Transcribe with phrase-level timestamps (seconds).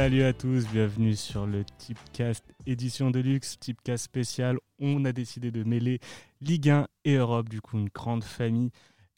[0.00, 4.56] Salut à tous, bienvenue sur le Tipcast édition de luxe, Tipcast spécial.
[4.78, 6.00] On a décidé de mêler
[6.40, 8.70] Ligue 1 et Europe, du coup une grande famille.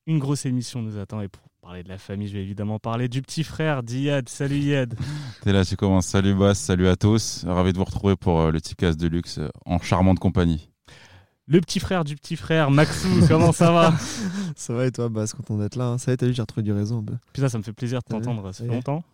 [0.08, 3.06] Une grosse émission nous attend et pour parler de la famille, je vais évidemment parler
[3.06, 4.28] du petit frère d'Iyad.
[4.28, 4.96] Salut Iyad.
[5.42, 6.06] T'es là, tu commences.
[6.06, 7.44] Salut Bass, salut à tous.
[7.46, 10.68] Ravi de vous retrouver pour euh, le Tipcast de luxe euh, en charmante compagnie.
[11.46, 13.94] Le petit frère du petit frère, Maxou, comment ça va?
[14.56, 15.90] Ça va et toi, Bass, content d'être là.
[15.90, 15.98] hein?
[15.98, 17.14] Ça va, t'as vu, j'ai retrouvé du réseau un peu.
[17.32, 18.74] Putain, ça me fait plaisir de t'entendre, ça fait y est.
[18.74, 19.04] longtemps.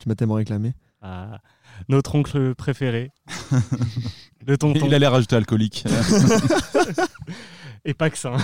[0.00, 0.74] Tu m'as tellement réclamé.
[1.00, 1.38] Ah,
[1.88, 3.12] notre oncle préféré,
[4.46, 4.86] le tonton.
[4.86, 5.84] Il allait rajouter alcoolique.
[7.84, 8.36] Et pas que ça.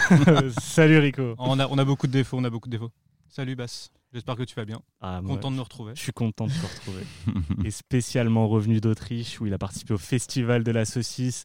[0.60, 1.34] Salut Rico.
[1.38, 2.92] On a, on a beaucoup de défauts, on a beaucoup de défauts.
[3.28, 4.80] Salut Bass, j'espère que tu vas bien.
[5.00, 5.92] Ah, moi, Content de nous retrouver.
[5.96, 7.04] Je suis content de te retrouver.
[7.64, 11.42] Et spécialement revenu d'Autriche où il a participé au festival de la saucisse.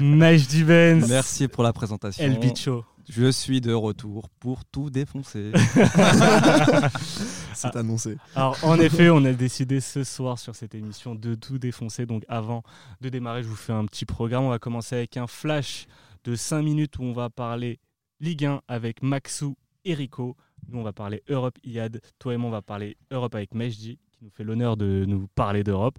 [0.00, 1.06] Majdi Benz.
[1.10, 2.24] Merci pour la présentation.
[2.24, 2.86] El Bicho.
[3.08, 5.52] Je suis de retour pour tout défoncer.
[7.54, 8.16] C'est annoncé.
[8.34, 12.06] Alors, en effet, on a décidé ce soir sur cette émission de tout défoncer.
[12.06, 12.62] Donc, avant
[13.02, 14.44] de démarrer, je vous fais un petit programme.
[14.44, 15.86] On va commencer avec un flash
[16.24, 17.78] de 5 minutes où on va parler
[18.20, 20.36] Ligue 1 avec Maxou et Rico.
[20.68, 22.00] Nous, on va parler Europe IAD.
[22.18, 25.28] Toi et moi, on va parler Europe avec Mejdi, qui nous fait l'honneur de nous
[25.34, 25.98] parler d'Europe.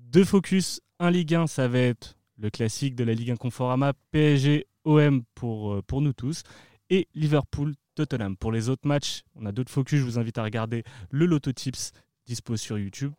[0.00, 3.92] Deux focus, un Ligue 1, ça va être le classique de la Ligue 1 Conforama,
[4.10, 6.42] PSG, OM pour, euh, pour nous tous,
[6.88, 8.36] et Liverpool, Tottenham.
[8.36, 9.98] Pour les autres matchs, on a d'autres focus.
[9.98, 11.92] Je vous invite à regarder le Lotto Tips
[12.26, 13.12] dispo sur YouTube.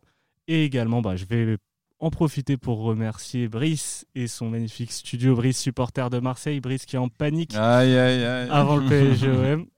[0.46, 1.58] Et également, bah, je vais
[2.00, 5.34] en profiter pour remercier Brice et son magnifique studio.
[5.34, 6.60] Brice, supporter de Marseille.
[6.60, 8.48] Brice qui est en panique aïe, aïe, aïe.
[8.50, 9.66] avant le PSG-OM.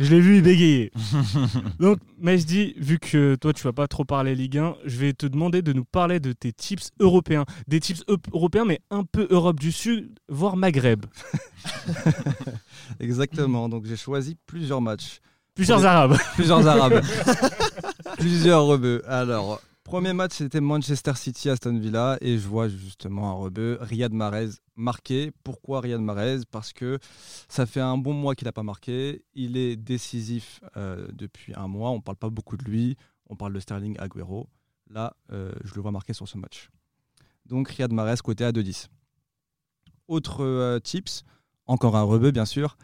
[0.00, 0.90] Je l'ai vu, il bégayait.
[1.80, 4.96] Donc, mais je dis, vu que toi, tu vas pas trop parler Ligue 1, je
[4.98, 7.44] vais te demander de nous parler de tes tips européens.
[7.68, 11.04] Des tips eu- européens, mais un peu Europe du Sud, voire Maghreb.
[13.00, 13.68] Exactement.
[13.68, 15.20] Donc j'ai choisi plusieurs matchs,
[15.54, 16.16] Plusieurs Arabes.
[16.34, 17.02] plusieurs arabes,
[18.18, 19.02] plusieurs rebeux.
[19.06, 24.12] Alors, premier match c'était Manchester City Aston Villa et je vois justement un rebeu, Riyad
[24.12, 25.32] Mahrez marqué.
[25.44, 26.40] Pourquoi Riyad Mahrez?
[26.50, 26.98] Parce que
[27.48, 29.24] ça fait un bon mois qu'il n'a pas marqué.
[29.34, 31.90] Il est décisif euh, depuis un mois.
[31.90, 32.96] On parle pas beaucoup de lui.
[33.28, 34.48] On parle de Sterling Aguero.
[34.90, 36.70] Là, euh, je le vois marqué sur ce match.
[37.46, 38.88] Donc Riyad Mahrez côté à 2-10.
[40.08, 41.24] Autre euh, tips,
[41.66, 42.76] encore un rebeu bien sûr.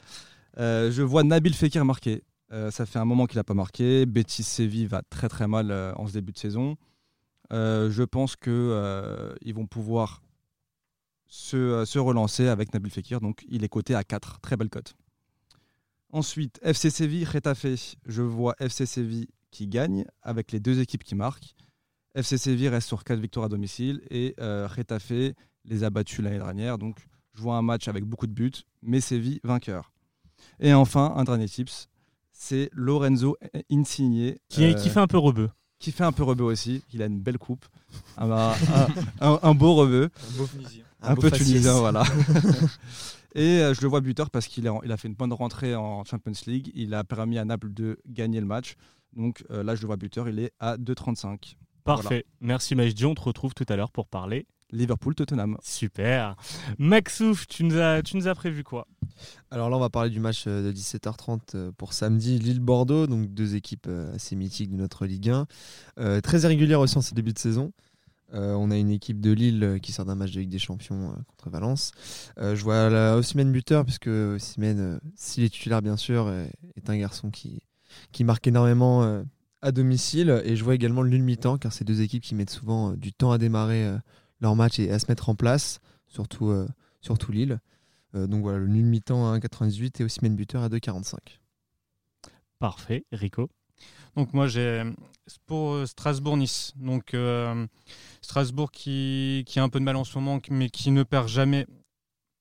[0.56, 2.24] Je vois Nabil Fekir marqué.
[2.52, 4.06] Euh, ça fait un moment qu'il n'a pas marqué.
[4.06, 6.76] Betis Séville va très très mal euh, en ce début de saison.
[7.52, 10.22] Euh, je pense qu'ils vont pouvoir
[11.26, 13.20] se, relancer avec Nabil Fekir.
[13.20, 14.40] Donc il est coté à 4.
[14.40, 14.94] Très belle cote.
[16.10, 17.96] Ensuite, FC Séville, Retafe.
[18.06, 21.54] Je vois FC Séville qui gagne avec les deux équipes qui marquent.
[22.14, 26.78] FC Séville reste sur 4 victoires à domicile et Retafe les a battus l'année dernière.
[26.78, 26.96] Donc
[27.34, 29.92] je vois un match avec beaucoup de buts, mais Séville vainqueur.
[30.60, 31.88] Et enfin, un dernier tips,
[32.40, 33.36] c'est Lorenzo
[33.70, 34.36] Insigne.
[34.48, 35.50] Qui, euh, qui fait un peu rebeu.
[35.80, 36.82] qui fait un peu rebeu aussi.
[36.92, 37.66] Il a une belle coupe.
[38.16, 38.54] Un, un-
[39.20, 40.08] un- un beau rebeu.
[41.02, 41.48] Un, beau peu faciès.
[41.48, 42.04] tunisien, voilà.
[43.34, 45.74] Et euh, je le vois buteur parce qu'il a, il a fait une bonne rentrée
[45.74, 46.70] en Champions League.
[46.74, 48.74] Il a permis à Naples de gagner le match.
[49.16, 50.28] Donc euh, là, je le vois buteur.
[50.28, 51.56] Il est à 2,35.
[51.84, 52.24] Parfait.
[52.40, 53.04] Merci Majdi.
[53.06, 54.46] On te retrouve tout à l'heure pour parler.
[54.72, 55.56] Liverpool-Tottenham.
[55.62, 56.36] Super.
[56.78, 58.86] Maxouf, tu nous as, tu nous as prévu quoi?
[59.50, 63.32] Alors là, on va parler du match euh, de 17h30 euh, pour samedi, Lille-Bordeaux, donc
[63.32, 65.46] deux équipes euh, assez mythiques de notre Ligue 1.
[65.98, 67.72] Euh, très irrégulière aussi en ce début de saison.
[68.34, 71.10] Euh, on a une équipe de Lille qui sort d'un match de Ligue des Champions
[71.12, 71.92] euh, contre Valence.
[72.38, 76.52] Euh, je vois la Osimhen buteur, puisque Osimhen, euh, s'il est titulaire bien sûr, est,
[76.76, 77.62] est un garçon qui,
[78.12, 79.22] qui marque énormément euh,
[79.62, 80.42] à domicile.
[80.44, 82.96] Et je vois également le nul mi-temps, car c'est deux équipes qui mettent souvent euh,
[82.96, 83.96] du temps à démarrer euh,
[84.40, 86.68] leur match et à se mettre en place, surtout, euh,
[87.00, 87.60] surtout Lille.
[88.14, 91.16] Euh, donc voilà, le nul mi-temps à 1,98 et Osimhen buteur à 2,45.
[92.58, 93.04] Parfait.
[93.12, 93.50] Rico.
[94.16, 94.82] Donc moi j'ai
[95.46, 96.72] pour Strasbourg-Nice.
[96.76, 97.66] Donc euh,
[98.20, 101.28] Strasbourg qui, qui a un peu de mal en ce moment, mais qui ne perd
[101.28, 101.66] jamais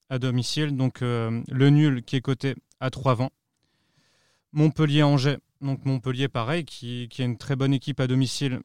[0.09, 0.75] à domicile.
[0.75, 3.31] Donc euh, le nul qui est coté à 3 vents.
[4.53, 5.37] Montpellier-Angers.
[5.61, 8.61] Donc Montpellier pareil, qui, qui a une très bonne équipe à domicile.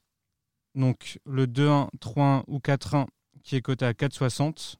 [0.74, 3.06] Donc le 2-1, 3-1 ou 4-1
[3.42, 4.76] qui est coté à 4,60.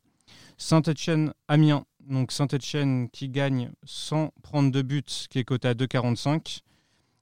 [0.57, 1.85] Saint-Etienne-Amiens.
[2.01, 6.61] Donc Saint-Etienne qui gagne sans prendre de but, qui est coté à 2,45.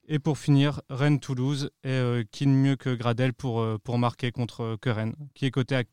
[0.09, 5.15] Et pour finir, Rennes-Toulouse, et euh, mieux que Gradel pour, euh, marquer contre euh, Rennes,
[5.35, 5.85] qui est coté à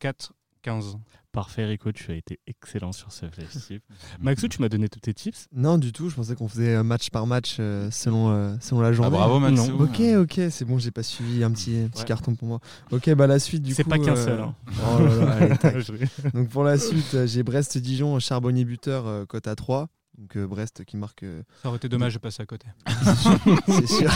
[0.64, 0.96] 4,15.
[1.30, 1.92] Parfait, Rico.
[1.92, 3.82] Tu as été excellent sur ce flash tip.
[4.20, 5.46] Maxou, tu m'as donné tous tes tips.
[5.52, 8.80] Non, du tout, je pensais qu'on faisait euh, match par match euh, selon, euh, selon
[8.80, 9.10] la Ah, journée.
[9.10, 9.72] bravo, Maxou.
[9.76, 9.84] Non.
[9.84, 12.04] Ok, ok, c'est bon, j'ai pas suivi un petit, petit Ouais.
[12.06, 12.60] carton pour moi.
[12.90, 13.76] Ok, bah la suite du coup.
[13.76, 14.54] C'est pas qu'un euh, seul, hein.
[14.96, 15.16] Oh là
[15.48, 15.84] là, allez.
[16.34, 19.88] Donc pour la suite, j'ai Brest-Dijon, Charbonnier buteur, euh, cote à 3.
[20.18, 21.22] Donc euh, Brest qui marque.
[21.22, 22.66] euh, Ça aurait été dommage de passer à côté.
[23.68, 24.10] c'est sûr.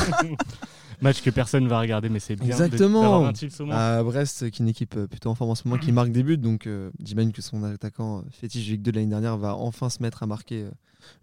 [1.00, 2.46] Match que personne va regarder, mais c'est bien.
[2.56, 3.24] de- Exactement.
[3.72, 6.10] À Brest, qui est une équipe euh, plutôt en forme en ce moment, qui marque
[6.10, 6.38] des buts.
[6.38, 10.02] Donc euh, j'imagine que son attaquant fétiche Ligue 2 de l'année dernière va enfin se
[10.02, 10.70] mettre à marquer euh,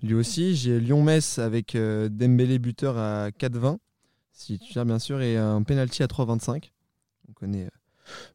[0.02, 0.56] lui aussi.
[0.56, 3.78] J'ai Lyon-Metz avec euh, Dembélé buteur à 4,20,
[4.32, 6.72] si tu gères bien sûr, et un penalty à 3,25.
[7.30, 7.70] On connaît euh,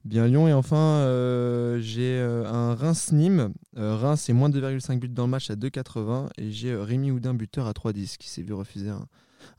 [0.04, 0.48] bien Lyon.
[0.48, 3.52] Et enfin, euh, j'ai euh, un Reims-Nîmes.
[3.76, 6.28] Euh, Reims, c'est moins de 2,5 buts dans le match à 2,80.
[6.38, 9.06] Et j'ai euh, Rémi Houdin buteur à 3,10, qui s'est vu refuser un,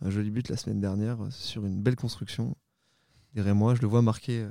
[0.09, 2.55] joli but la semaine dernière euh, sur une belle construction.
[3.35, 4.45] Et moi je le vois marquer.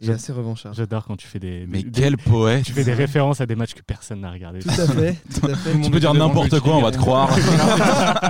[0.00, 0.74] Et Je- assez revanchard.
[0.74, 3.56] J'adore quand tu fais des, Mais des- quel poète tu fais des références à des
[3.56, 4.58] matchs que personne n'a regardé.
[4.62, 5.80] Tout à fait, tout à fait.
[5.80, 7.30] Tu peux dire n'importe quoi, on va te croire.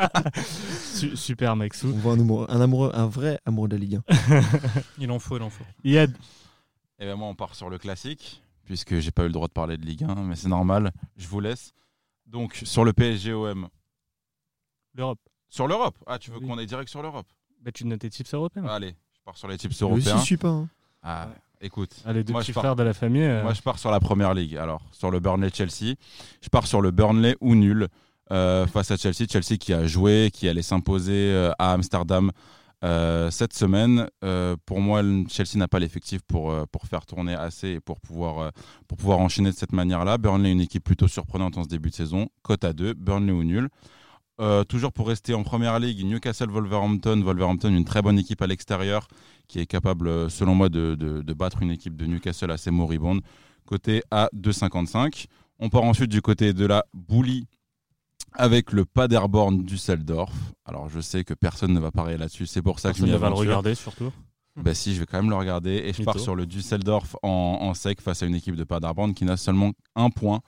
[0.94, 1.88] Su- Super Maxou.
[1.94, 4.40] On voit un amoureux, un amoureux, un vrai amoureux de la Ligue 1.
[4.98, 5.64] Il en faut, il en faut.
[5.84, 6.08] Il y a Et
[7.00, 9.76] ben moi, on part sur le classique, puisque j'ai pas eu le droit de parler
[9.76, 11.72] de Ligue 1, mais c'est normal, je vous laisse.
[12.26, 13.68] Donc, sur le PSG-OM.
[14.94, 15.20] l'Europe.
[15.50, 16.46] Sur l'Europe Ah, tu veux Oui.
[16.46, 17.26] qu'on aille direct sur l'Europe?
[17.62, 18.64] Bah, tu notes tes tips européens.
[18.66, 20.18] Allez, je pars sur les tips européens.
[20.18, 20.48] je suis pas.
[20.48, 20.68] hein.
[21.02, 21.28] Ah,
[21.60, 23.22] écoute, Allez, deux moi, petits je pars- frères de la famille.
[23.22, 24.56] euh, Moi, je pars sur la première ligue.
[24.56, 25.94] Alors, sur le Burnley-Chelsea.
[26.40, 27.88] Je pars sur le Burnley ou nul
[28.30, 29.26] euh, face à Chelsea.
[29.30, 32.30] Chelsea qui a joué, qui allait s'imposer euh, à Amsterdam
[33.30, 34.08] cette semaine.
[34.64, 38.52] Pour moi, Chelsea n'a pas l'effectif pour, pour faire tourner assez et pour pouvoir,
[38.86, 40.16] pour pouvoir enchaîner de cette manière-là.
[40.16, 42.28] Burnley, une équipe plutôt surprenante en ce début de saison.
[42.42, 43.68] Cote à 2, Burnley ou nul.
[44.40, 47.22] Euh, toujours pour rester en première ligue, Newcastle-Wolverhampton.
[47.22, 49.08] Wolverhampton, une très bonne équipe à l'extérieur
[49.48, 52.70] qui est capable, euh, selon moi, de, de- de battre une équipe de Newcastle assez
[52.70, 53.20] moribonde.
[53.66, 55.26] Côté à 2,55.
[55.58, 57.46] On part ensuite du côté de la Boulie
[58.34, 60.32] avec le Paderborn Düsseldorf.
[60.64, 63.16] Alors je sais que personne ne va parier là-dessus, c'est pour ça que je ne
[63.18, 64.12] va le regarder surtout.
[64.64, 67.28] Bah si, je vais quand même le regarder et je pars sur le Düsseldorf en,
[67.60, 70.40] en sec face à une équipe de Paderborn qui n'a seulement un point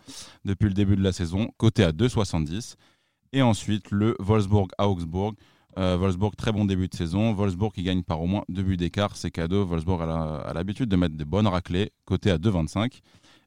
[0.45, 2.75] depuis le début de la saison, côté à 2,70.
[3.33, 5.35] Et ensuite le Wolfsburg-Augsbourg.
[5.79, 7.33] Euh, Wolfsburg, très bon début de saison.
[7.33, 9.65] Wolfsburg qui gagne par au moins deux buts d'écart, c'est cadeau.
[9.65, 13.01] Wolfsburg a l'habitude de mettre des bonnes raclées, côté à 2,25.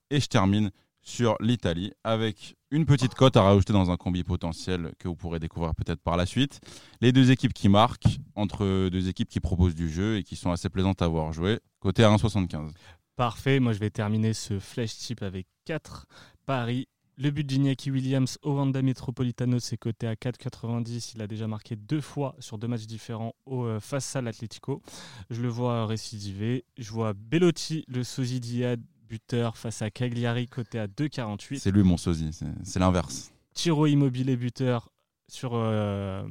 [0.10, 0.72] Et je termine
[1.02, 5.40] sur l'Italie avec une petite cote à rajouter dans un combi potentiel que vous pourrez
[5.40, 6.62] découvrir peut-être par la suite.
[7.02, 10.52] Les deux équipes qui marquent, entre deux équipes qui proposent du jeu et qui sont
[10.52, 12.72] assez plaisantes à voir jouer, côté à 1,75.
[13.16, 13.60] Parfait.
[13.60, 16.08] Moi, je vais terminer ce flash tip avec 4
[16.46, 16.88] paris.
[17.24, 21.14] Le but d'Iñaki Williams au Wanda Metropolitano, c'est coté à 4,90.
[21.16, 24.82] Il a déjà marqué deux fois sur deux matchs différents au, euh, face à l'Atlético.
[25.30, 26.66] Je le vois récidiver.
[26.78, 31.60] Je vois Bellotti, le sosie d'Iad, buteur face à Cagliari, coté à 2,48.
[31.60, 33.32] C'est lui mon sosie, c'est- l'inverse.
[33.54, 34.90] Tiro Immobilier buteur
[35.30, 36.28] sur, euh,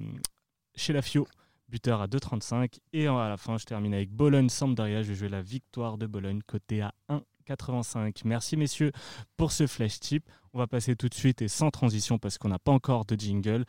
[0.74, 1.26] chez la Fio,
[1.70, 2.80] buteur à 2,35.
[2.92, 5.02] Et à la fin, je termine avec Bologne-Sampdoria.
[5.02, 8.26] Je vais jouer la victoire de Bologne, côté à 1,85.
[8.26, 8.92] Merci messieurs
[9.38, 10.28] pour ce flash tip.
[10.54, 13.16] On va passer tout de suite et sans transition parce qu'on n'a pas encore de
[13.18, 13.64] jingle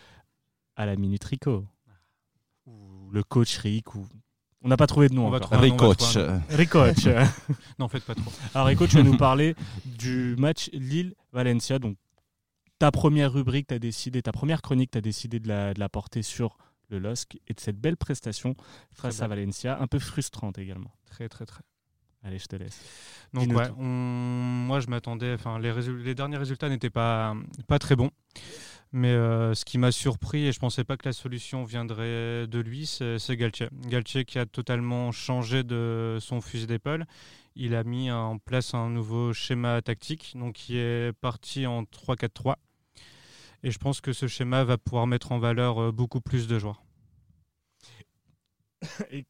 [0.76, 1.66] à la Minute Rico.
[2.66, 3.96] Ou le coach Rick.
[3.96, 4.06] Ou...
[4.62, 5.52] On n'a pas trouvé de nom On va encore.
[5.62, 6.42] nom.
[6.50, 7.08] Ricoach.
[7.80, 8.32] Non, faites pas trop.
[8.54, 9.56] Alors Rico, tu vas nous parler
[9.86, 11.80] du match Lille-Valencia.
[11.80, 11.98] Donc
[12.80, 15.80] ta première rubrique, tu as décidé, ta première chronique, tu as décidé de la, de
[15.80, 16.58] la porter sur
[16.90, 18.56] le LOSC et de cette belle prestation
[18.92, 20.92] face à Valencia, un peu frustrante également.
[21.06, 21.64] Très, très, très.
[22.26, 22.82] Allez, je te laisse.
[23.34, 27.36] Donc ouais, on- moi je m'attendais, enfin les, résul- les derniers résultats n'étaient pas,
[27.68, 28.12] pas très bons,
[28.94, 32.60] mais euh, ce qui m'a surpris et je pensais pas que la solution viendrait de
[32.60, 33.70] lui, c'est c'est Galtier.
[33.88, 37.06] Galtier qui a totalement changé de son fusil d'épaule.
[37.56, 42.58] Il a mis en place un nouveau schéma tactique, donc qui est parti en 3-4-3.
[43.64, 46.60] Et je pense que ce schéma va pouvoir mettre en valeur euh, beaucoup plus de
[46.60, 46.84] joueurs.
[49.12, 49.26] Et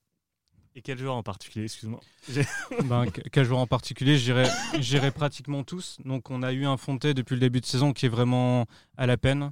[0.82, 2.00] quel joueur en particulier, excuse-moi
[2.86, 5.98] Ben, que- quel joueur en particulier dirais pratiquement tous.
[6.03, 8.65] Donc, on a eu un Fonté depuis le début de saison qui est vraiment
[8.98, 9.51] à la peine.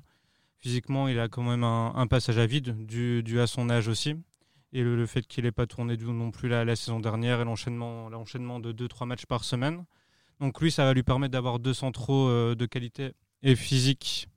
[0.58, 4.16] Physiquement, il a quand même un, passage à vide, dû, dû à son âge aussi.
[4.74, 8.60] Et le, fait qu'il n'ait pas tourné non plus la, saison dernière et l'enchaînement l'enchaînement
[8.60, 9.86] de 2-3 matchs par semaine.
[10.40, 13.12] Donc, lui, ça va lui permettre d'avoir deux centraux euh, de qualité
[13.44, 14.28] et physique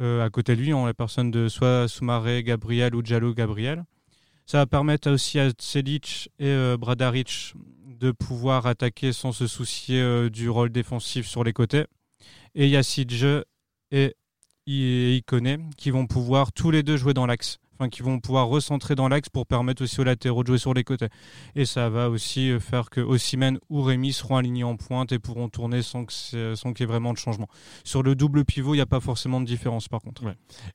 [0.00, 3.84] euh, à côté de lui, en la personne de soit Soumaré, Gabriel ou Diallo, Gabriel.
[4.50, 7.54] Ça va permettre aussi à Selic et euh, Bradaric
[7.86, 11.84] de pouvoir attaquer sans se soucier euh, du rôle défensif sur les côtés.
[12.56, 13.44] Et il
[13.92, 14.16] et
[14.66, 17.58] Ikone qui vont pouvoir tous les deux jouer dans l'axe.
[17.74, 20.74] Enfin, qui vont pouvoir recentrer dans l'axe pour permettre aussi aux latéraux de jouer sur
[20.74, 21.10] les côtés.
[21.54, 25.20] Et ça va aussi euh, faire que Osimhen ou Rémi seront alignés en pointe et
[25.20, 27.46] pourront tourner sans qu'il y ait vraiment de changement.
[27.84, 30.24] Sur le double pivot, il n'y a pas forcément de différence par contre.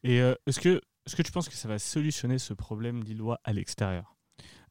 [0.06, 3.54] Et est-ce que, est que tu penses que ça va solutionner ce problème lillois à
[3.54, 4.16] l'extérieur?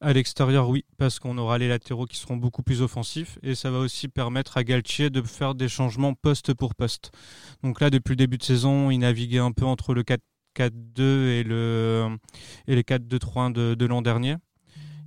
[0.00, 3.70] À l'extérieur, oui, parce qu'on aura les latéraux qui seront beaucoup plus offensifs et ça
[3.70, 7.12] va aussi permettre à Galtier de faire des changements poste pour poste.
[7.62, 10.20] Donc là, depuis le début de saison, il naviguait un peu entre le 4-4-2
[11.00, 12.18] et, le,
[12.66, 14.36] et les 4-2-3 de, l'an dernier.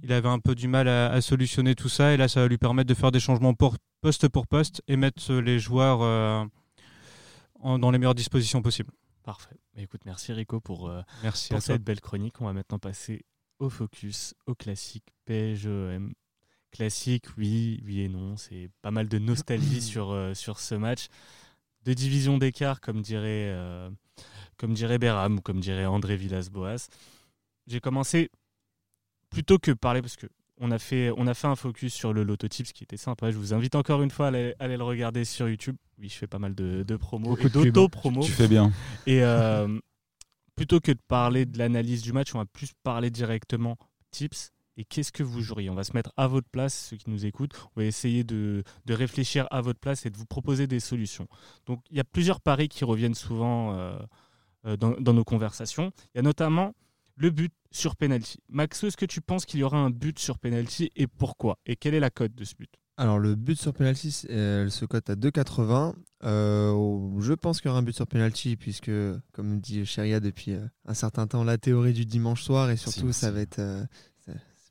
[0.01, 2.57] Il avait un peu du mal à, solutionner tout ça et là, ça va lui
[2.57, 6.45] permettre de faire des changements poste pour poste et mettre les joueurs euh,
[7.63, 8.91] dans les meilleures dispositions possibles.
[9.27, 9.57] Parfait.
[9.75, 12.39] Écoute, merci Rico pour, euh, merci pour cette belle chronique.
[12.39, 13.25] On va maintenant passer
[13.59, 16.13] au focus, au classique PSGEM.
[16.71, 18.37] Classique, oui, oui et non.
[18.37, 21.07] C'est pas mal de nostalgie sur, euh, sur ce match.
[21.83, 23.89] De division d'écart, comme dirait, euh,
[24.55, 26.87] comme dirait Béram ou comme dirait André Villas-Boas.
[27.65, 28.31] J'ai commencé
[29.29, 30.27] plutôt que parler, parce que
[30.59, 33.31] on a fait, on a fait un focus sur le Lototips qui était sympa.
[33.31, 35.75] Je vous invite encore une fois à aller, à aller le regarder sur YouTube.
[35.99, 38.23] Oui, je fais pas mal de, de promos Beaucoup et d'auto-promos.
[38.23, 38.71] Tu fais bien.
[39.05, 39.79] Et euh,
[40.55, 43.77] plutôt que de parler de l'analyse du match, on va plus parler directement
[44.11, 44.51] tips.
[44.79, 45.71] Et qu'est-ce que vous joueriez?
[45.71, 47.55] On va se mettre à votre place, ceux qui nous écoutent.
[47.75, 51.27] On va essayer de, de réfléchir à votre place et de vous proposer des solutions.
[51.65, 53.97] Donc, il y a plusieurs paris qui reviennent souvent euh,
[54.67, 55.91] euh, dans, dans nos conversations.
[56.13, 56.75] Il y a notamment
[57.15, 58.39] le but sur penalty.
[58.49, 61.57] Maxo, est-ce que tu penses qu'il y aura un but sur penalty et pourquoi?
[61.65, 62.69] Et quelle est la cote de ce but?
[62.97, 65.93] Alors, le but sur penalty, elle se cote à 2,80.
[66.23, 68.89] Euh, je pense qu'il y aura un but sur penalty, puisque,
[69.33, 73.11] comme dit Cheria depuis euh, un certain temps, la théorie du dimanche soir, et surtout,
[73.13, 73.33] Si, ça si.
[73.35, 73.59] va être.
[73.59, 73.85] euh,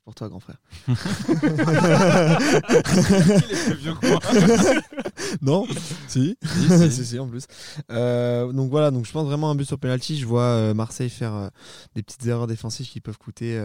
[0.07, 0.55] pour toi, grand frère.
[5.41, 5.67] non
[6.07, 6.37] Si.
[6.41, 6.91] Si, si.
[6.95, 7.45] si, si, en plus.
[7.91, 10.17] Euh, donc voilà, donc je pense vraiment un but sur penalty.
[10.17, 11.49] Je vois euh, Marseille faire euh,
[11.93, 13.61] des petites erreurs défensives qui peuvent coûter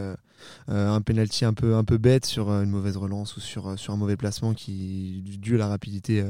[0.67, 3.97] un penalty un peu, un peu bête sur une mauvaise relance ou sur, sur un
[3.97, 6.25] mauvais placement qui dû à la rapidité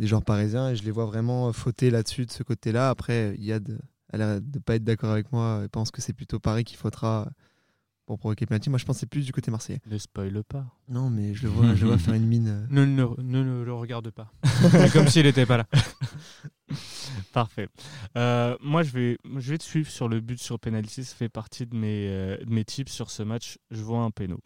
[0.00, 0.70] des joueurs parisiens.
[0.70, 2.90] Et je les vois vraiment fauter là-dessus de ce côté-là.
[2.90, 3.78] Après, Yad
[4.12, 6.74] a l'air de pas être d'accord avec moi et pense que c'est plutôt Paris qui
[6.74, 7.28] fautera
[8.06, 8.68] pour provoquer penalty.
[8.70, 9.80] Moi, je pense que c'est plus du côté marseillais.
[9.90, 10.66] Ne spoil pas.
[10.88, 12.48] Non, mais je le vois, je le vois faire une mine.
[12.48, 14.30] euh, Ne, ne, ne- ne le regarde pas.
[14.92, 15.66] Comme s'il n'était pas là.
[17.32, 17.68] Parfait.
[18.16, 21.04] Euh, moi, je vais, je vais te suivre sur le but sur penalty.
[21.04, 23.58] Ça fait partie de mes, euh, de mes tips sur ce match.
[23.70, 24.38] Je vois un péno.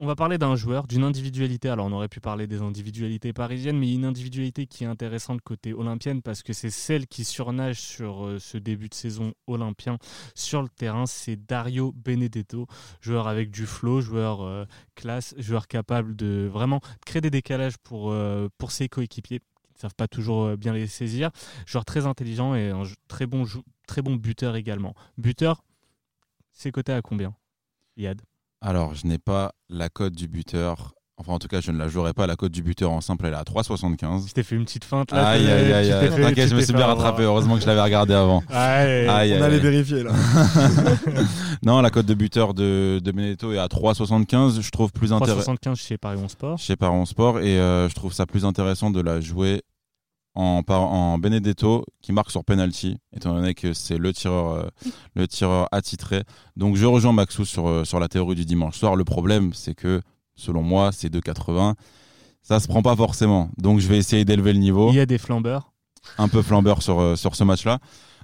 [0.00, 1.68] On va parler d'un joueur, d'une individualité.
[1.68, 5.72] Alors, on aurait pu parler des individualités parisiennes, mais une individualité qui est intéressante côté
[5.72, 9.98] olympienne parce que c'est celle qui surnage sur euh, ce début de saison olympien
[10.34, 11.06] sur le terrain.
[11.06, 12.66] C'est Dario Benedetto,
[13.00, 14.64] joueur avec du flow, joueur euh,
[14.96, 19.94] classe, joueur capable de vraiment créer des décalages pour, euh, ses coéquipiers qui ne savent
[19.94, 21.30] pas toujours bien les saisir.
[21.66, 23.44] Joueur très intelligent et un très bon,
[23.86, 24.94] très bon buteur également.
[25.18, 25.62] Buteur,
[26.50, 27.32] c'est coté à combien?
[27.96, 28.20] Yad?
[28.66, 30.94] Alors, je n'ai pas la cote du buteur.
[31.18, 32.26] Enfin, en tout cas, je ne la jouerai pas.
[32.26, 34.26] La cote du buteur en simple, elle est à 3,75.
[34.26, 35.26] Je t'ai fait une petite feinte là.
[35.28, 36.10] Aïe, aïe, aïe, aïe.
[36.10, 36.96] T'inquiète, je me suis bien avoir.
[36.96, 37.24] rattrapé.
[37.24, 38.42] Heureusement que je l'avais regardé avant.
[38.50, 40.12] Aïe, Aïe, On allait vérifier là.
[41.62, 44.62] Non, la cote de buteur de, de Benedetto est à 3,75.
[44.62, 45.54] Je trouve plus intéressant.
[45.54, 46.58] 375 chez Paris 11 Sport.
[46.58, 49.60] chez Paron Sport et euh, je trouve ça plus intéressant de la jouer
[50.34, 54.68] en, en Benedetto qui marque sur penalty étant donné que c'est le tireur euh,
[55.14, 56.22] le tireur attitré.
[56.56, 58.96] Donc je rejoins Maxou sur, euh, sur la théorie du dimanche soir.
[58.96, 60.00] Le problème c'est que
[60.34, 61.74] selon moi c'est 2,80
[62.44, 63.50] ça se prend pas forcément.
[63.56, 64.90] Donc je vais essayer d'élever le niveau.
[64.90, 65.72] Il y a des flambeurs.
[66.18, 67.78] un peu flambeur sur, euh, sur ce match-là.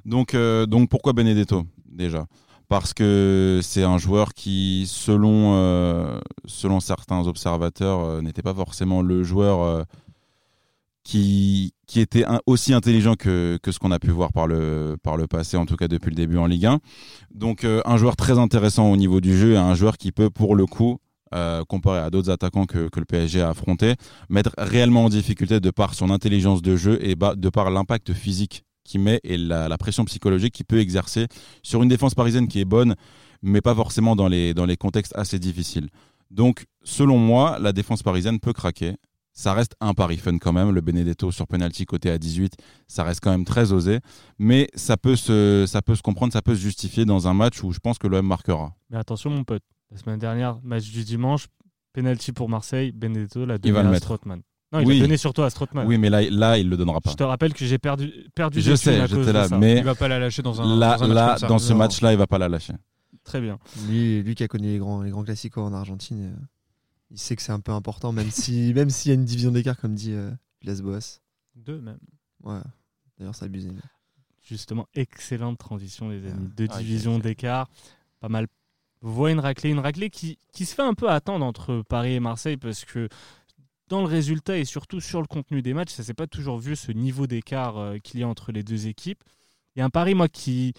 [0.05, 2.27] Donc, euh, donc pourquoi Benedetto déjà?
[2.69, 9.25] Parce que c'est un joueur qui, selon, euh, selon certains observateurs, n'était pas forcément le
[9.25, 9.85] joueur
[11.03, 14.97] qui, était aussi intelligent que, ce qu'on a pu voir par le,
[15.29, 16.79] passé, en tout cas depuis le début en Ligue 1.
[17.35, 20.31] Donc euh, un joueur très intéressant au niveau du jeu et un joueur qui peut,
[20.31, 20.99] pour le coup,
[21.35, 23.95] euh, comparé à d'autres attaquants que, le PSG a affronté,
[24.29, 28.13] mettre réellement en difficulté de par son intelligence de jeu et bah, de par l'impact
[28.13, 31.27] physique qu'il met et la, pression psychologique qu'il peut exercer
[31.63, 32.97] sur une défense parisienne qui est bonne,
[33.43, 35.89] mais pas forcément dans les contextes assez difficiles.
[36.31, 38.95] Donc, selon moi, la défense parisienne peut craquer.
[39.33, 40.71] Ça reste un pari fun quand même.
[40.71, 42.55] Le Benedetto sur penalty côté à 18,
[42.89, 44.01] ça reste quand même très osé.
[44.39, 47.63] Mais ça peut, se, ça peut se comprendre, ça peut se justifier dans un match
[47.63, 48.75] où je pense que l'OM marquera.
[48.91, 49.63] Mais attention, mon pote.
[49.91, 51.47] La semaine dernière, match du dimanche,
[51.93, 52.93] penalty pour Marseille.
[52.93, 54.05] Benedetto l'a donné à mettre.
[54.05, 54.41] Strootman.
[54.73, 54.99] Non, il Oui.
[54.99, 55.87] l'a donné surtout à Strootman.
[55.87, 57.11] Oui, mais là, là il le donnera pas.
[57.11, 59.49] Je te rappelle que j'ai perdu, perdu Je sais, thunes à cause j'étais de là,
[59.49, 59.59] ça.
[59.59, 61.49] mais Il va pas la lâcher dans un, là, dans un match là comme ça.
[61.49, 62.75] dans ce match-là, il va pas la lâcher.
[63.25, 63.59] Très bien.
[63.89, 66.45] Lui, lui qui a connu les grands, les grands classicos en Argentine, euh,
[67.11, 69.51] il sait que c'est un peu important, même si même s'il y a une division
[69.51, 70.31] d'écart, comme dit euh,
[70.63, 71.21] Villas-Boas.
[71.57, 71.99] Deux même.
[72.43, 72.61] Ouais.
[73.19, 73.71] D'ailleurs, c'est abusé.
[73.71, 73.81] mais-
[74.43, 76.49] Justement, excellente transition, les amis.
[76.57, 77.69] Deux Ah, divisions d'écart.
[78.21, 78.47] Pas mal.
[79.03, 79.71] Vous voyez une raclée.
[79.71, 83.09] Une raclée qui, qui se fait un peu attendre entre Paris et Marseille parce que
[83.89, 86.75] dans le résultat et surtout sur le contenu des matchs, ça s'est pas toujours vu
[86.77, 89.23] ce niveau d'écart euh, qu'il y a entre les deux équipes.
[89.77, 90.73] Il y a un pari, moi, qui,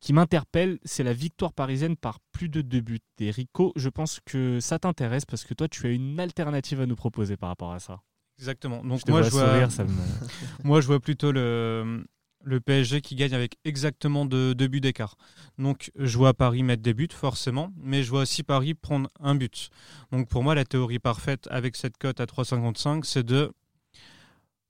[0.00, 3.00] qui m'interpelle, c'est la victoire parisienne par plus de deux buts.
[3.18, 6.86] Et Rico, je pense que ça t'intéresse parce que toi, tu as une alternative à
[6.86, 8.00] nous proposer par rapport à ça.
[8.38, 8.84] Exactement.
[8.84, 9.90] Donc Je moi, vois je vois, sourire, ça me-
[10.64, 12.04] moi, je vois plutôt le,
[12.44, 15.16] le PSG qui gagne avec exactement deux, deux buts d'écart.
[15.58, 19.34] Donc, je vois Paris mettre des buts, forcément, mais je vois aussi Paris prendre un
[19.34, 19.70] but.
[20.12, 23.50] Donc, pour moi, la théorie parfaite avec cette cote à 3,55, c'est de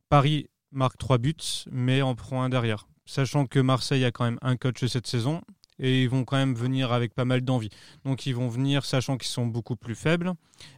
[0.09, 1.35] Paris marque trois buts,
[1.71, 2.87] mais en prend un derrière.
[3.07, 5.41] Sachant que Marseille a quand même un coach cette saison
[5.79, 7.71] et ils vont quand même venir avec pas mal d'envie.
[8.05, 10.33] Donc, ils vont venir sachant qu'ils sont beaucoup plus faibles,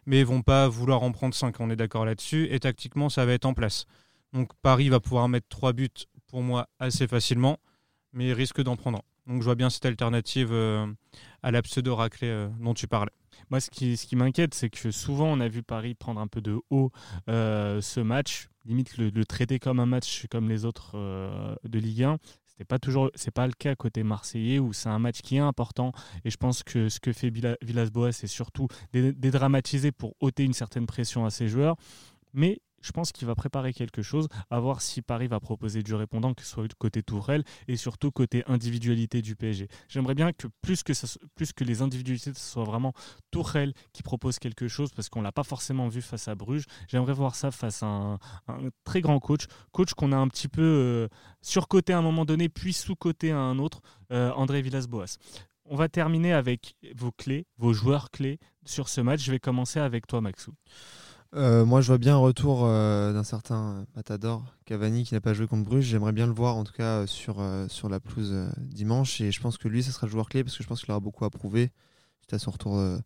[0.07, 1.61] mais ils vont pas vouloir en prendre cinq.
[1.61, 2.49] On est d'accord là-dessus.
[2.51, 3.87] Et tactiquement, ça va être en place.
[4.33, 5.89] Donc Paris va pouvoir mettre trois buts
[6.27, 7.59] pour moi assez facilement,
[8.13, 9.03] mais risque d'en prendre.
[9.27, 10.87] Donc je vois bien cette alternative euh,
[11.43, 13.13] à la pseudo-raclée euh, dont tu parlais.
[13.51, 16.27] Moi, ce qui, ce qui m'inquiète, c'est que souvent, on a vu Paris prendre un
[16.27, 16.91] peu de haut
[17.31, 22.05] euh, ce match, limite le, traiter comme un match comme les autres euh, de Ligue
[22.05, 22.19] 1.
[22.47, 25.41] C'était pas toujours, c'est pas le cas côté marseillais où c'est un match qui est
[25.41, 25.93] important.
[26.25, 30.45] Et je pense que ce que fait Villa- Villas-Boas, c'est surtout dé- dédramatiser pour ôter
[30.45, 31.77] une certaine pression à ses joueurs.
[32.35, 35.95] Mais je pense qu'il va préparer quelque chose, à voir si Paris va proposer du
[35.95, 39.69] répondant, que ce soit côté Tourelle et surtout côté individualité du PSG.
[39.89, 40.93] J'aimerais bien que plus que,
[41.35, 42.93] plus que les individualités, ce soit vraiment
[43.31, 46.65] Tourelle qui propose quelque chose, parce qu'on ne l'a pas forcément vu face à Bruges.
[46.89, 48.15] J'aimerais voir ça face à un,
[48.49, 51.09] un très grand coach, coach qu'on a un petit peu euh,
[51.41, 53.81] surcoté à un moment donné, puis sous-coté à un autre,
[54.13, 55.19] euh, André Villas-Boas.
[55.65, 59.23] On va terminer avec vos clés, vos joueurs clés sur ce match.
[59.23, 60.55] Je vais commencer avec toi, Maxou.
[61.35, 65.35] Euh, moi, je vois bien un retour euh, d'un certain Matador Cavani qui n'a pas
[65.35, 65.85] joué contre Bruges.
[65.85, 69.21] J'aimerais bien le voir en tout cas euh, sur, euh, sur la pelouse euh, dimanche.
[69.21, 70.91] Et je pense que lui, ça sera le joueur clé parce que je pense qu'il
[70.91, 71.71] aura beaucoup à prouver
[72.21, 72.97] suite à son retour euh,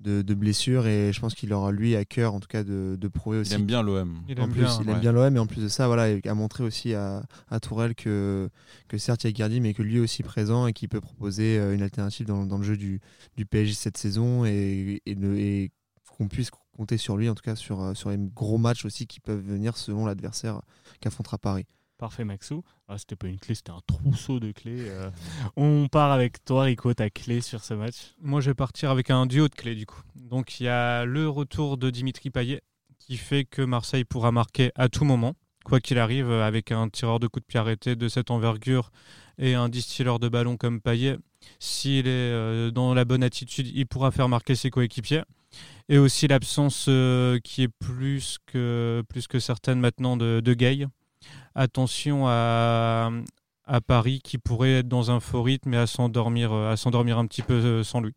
[0.00, 0.86] de, de blessure.
[0.86, 3.52] Et je pense qu'il aura lui à cœur en tout cas de, de prouver aussi.
[3.52, 4.18] Il aime bien l'OM.
[4.28, 6.10] Il en aime plus, bien, il aime bien l'OM et en plus de ça, voilà,
[6.10, 8.50] il a montré aussi à, à Tourelle que,
[8.88, 11.00] que certes il y a Gardi, mais que lui est aussi présent et qu'il peut
[11.00, 13.00] proposer une alternative dans, dans le jeu du,
[13.38, 15.70] du PSG cette saison et, et
[16.18, 19.06] qu'on puisse compter sur lui, en tout cas sur, euh, sur les gros matchs aussi
[19.06, 20.60] qui peuvent venir selon l'adversaire
[21.00, 21.66] qu'affrontera Paris.
[21.98, 22.64] Parfait, Maxou.
[22.88, 24.88] Ah, c'était pas une clé, c'était un trousseau de clés.
[24.88, 25.10] euh.
[25.56, 28.14] On part avec toi, Rico, ta clé sur ce match.
[28.20, 30.02] Moi, je vais partir avec un duo de clés du coup.
[30.16, 32.62] Donc, il y a le retour de Dimitri Payet
[32.98, 36.88] qui fait que Marseille pourra marquer à tout moment, quoi qu'il arrive, euh, avec un
[36.88, 38.90] tireur de coup de pied arrêté de cette envergure
[39.38, 41.18] et un distilleur de ballon comme Payet.
[41.60, 45.22] S'il est dans la bonne attitude, il pourra faire marquer ses coéquipiers.
[45.88, 50.86] Et aussi l'absence euh, qui est plus que, plus que certaine maintenant de, de Gay.
[51.54, 53.10] Attention à,
[53.64, 57.18] à Paris qui pourrait être dans un faux rythme et à s'endormir, euh, à s'endormir
[57.18, 58.12] un petit peu euh, sans lui.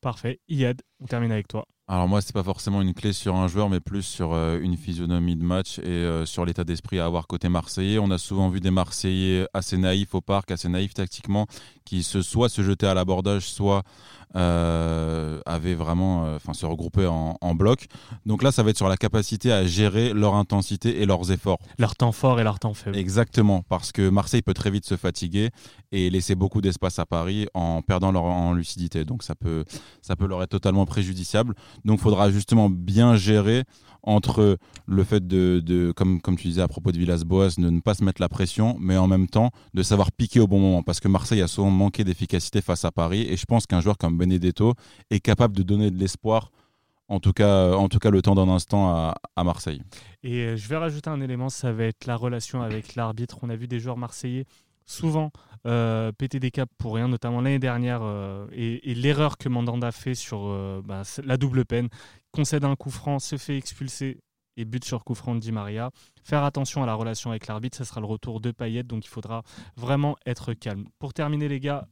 [0.00, 0.40] Parfait.
[0.48, 1.66] Iad, on termine avec toi.
[1.88, 4.76] Alors moi, c'est pas forcément une clé sur un joueur, mais plus sur euh, une
[4.76, 8.00] physionomie de match et euh, sur l'état d'esprit à avoir côté Marseillais.
[8.00, 11.46] On a souvent vu des Marseillais assez naïfs au parc, assez naïfs tactiquement,
[11.84, 13.84] qui se soit se jetaient à l'abordage, soit
[14.34, 17.86] avaient vraiment, euh, enfin, se regroupaient en, en bloc.
[18.26, 21.58] Donc là, ça va être sur la capacité à gérer leur intensité et leurs efforts.
[21.78, 22.96] Leur temps fort et leur temps faible.
[22.96, 25.50] Exactement, parce que Marseille peut très vite se fatiguer
[25.92, 29.04] et laisser beaucoup d'espace à Paris en perdant leur en lucidité.
[29.04, 29.64] Donc ça peut,
[30.02, 31.54] ça peut leur être totalement préjudiciable.
[31.84, 33.64] Donc il faudra justement bien gérer
[34.06, 38.04] entre le fait de, comme, tu disais à propos de Villas-Boas, de ne pas se
[38.04, 40.82] mettre la pression, mais en même temps de savoir piquer au bon moment.
[40.82, 43.98] Parce que Marseille a souvent manqué d'efficacité face à Paris et je pense qu'un joueur
[43.98, 44.74] comme Benedetto
[45.10, 46.50] est capable de donner de l'espoir.
[47.08, 49.80] En tout, cas, en tout cas, le temps d'un instant à, à Marseille.
[50.24, 53.38] Et euh, je vais rajouter un élément, ça va être la relation avec l'arbitre.
[53.42, 54.44] On a vu des joueurs marseillais
[54.86, 55.30] souvent
[55.66, 60.14] euh, péter des caps pour rien, notamment l'année dernière, euh, et, l'erreur que Mandanda fait
[60.14, 61.88] sur euh, bah, la double peine,
[62.30, 64.20] concède un coup franc, se fait expulser
[64.56, 65.90] et but sur coup franc de Di Maria.
[66.22, 69.08] Faire attention à la relation avec l'arbitre, ça sera le retour de Payet, donc il
[69.08, 69.42] faudra
[69.76, 70.86] vraiment être calme.
[70.98, 71.88] Pour terminer les gars,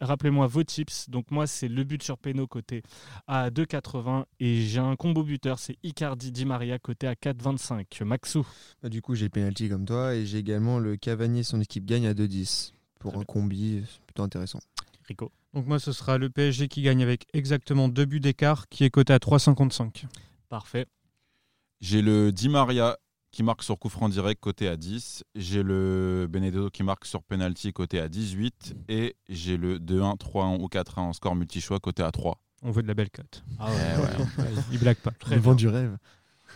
[0.00, 1.08] rappelez-moi vos tips.
[1.10, 2.82] Donc moi c'est le but sur Péno côté
[3.26, 8.04] à 2,80 et j'ai un combo buteur, c'est Icardi Di Maria côté à 4,25.
[8.04, 8.46] Maxou.
[8.82, 11.84] Bah, du coup, j'ai penalty comme toi et j'ai également le Cavani et son équipe
[11.84, 14.60] gagne à 2-10 pour un combi plutôt intéressant.
[15.06, 15.32] Rico.
[15.52, 18.90] Donc moi, ce sera le PSG qui gagne avec exactement deux buts d'écart, qui est
[18.90, 20.04] coté à 3,55.
[20.48, 20.86] Parfait.
[21.80, 22.96] J'ai le Di Maria
[23.34, 25.24] qui marque sur coup franc direct côté à 10.
[25.34, 28.76] J'ai le Benedetto qui marque sur penalty côté à 18.
[28.88, 32.40] Et j'ai le 2-1, 3-1 ou 4-1 en score multi-choix côté à 3.
[32.62, 33.42] On veut de la belle cote.
[33.58, 33.70] Ah
[34.72, 35.10] Il blague pas.
[35.10, 35.50] Très Le bien.
[35.50, 35.98] vent du rêve.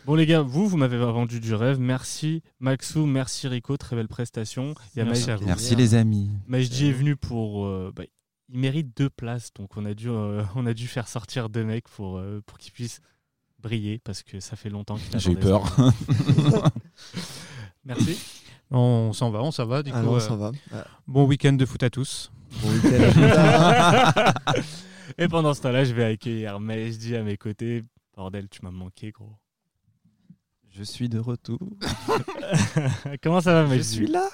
[0.07, 1.81] Bon les gars, vous, vous m'avez vendu du rêve.
[1.81, 4.75] Merci Maxou, merci Rico, très belle prestation.
[4.95, 5.47] Il y a Merci Maj- à vous.
[5.47, 6.31] Merci les amis.
[6.47, 7.67] Majdi est venu pour...
[7.67, 8.05] euh, bah,
[8.51, 11.65] il mérite deux places, donc on a dû, euh, on a dû faire sortir deux
[11.65, 13.01] mecs pour, euh, pour qu'ils puissent
[13.61, 15.65] briller, parce que ça fait longtemps qu'il J'ai peur.
[17.85, 18.19] Merci.
[18.71, 19.83] On s'en va, on s'en va.
[19.83, 20.53] Du Ah coup, non, euh, ça va.
[20.73, 22.31] Ah, bon week-end de foot à tous.
[22.63, 24.33] Bon week-end.
[25.19, 27.85] Et pendant ce temps-là, je vais accueillir Majdi à mes côtés.
[28.15, 29.33] Bordel, tu m'as manqué, gros.
[30.69, 31.59] Je suis de retour.
[33.23, 34.29] Comment ça va, Majdi là.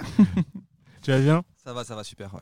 [1.00, 1.42] Tu vas bien?
[1.64, 2.34] Ça va, ça va super.
[2.34, 2.40] Ouais.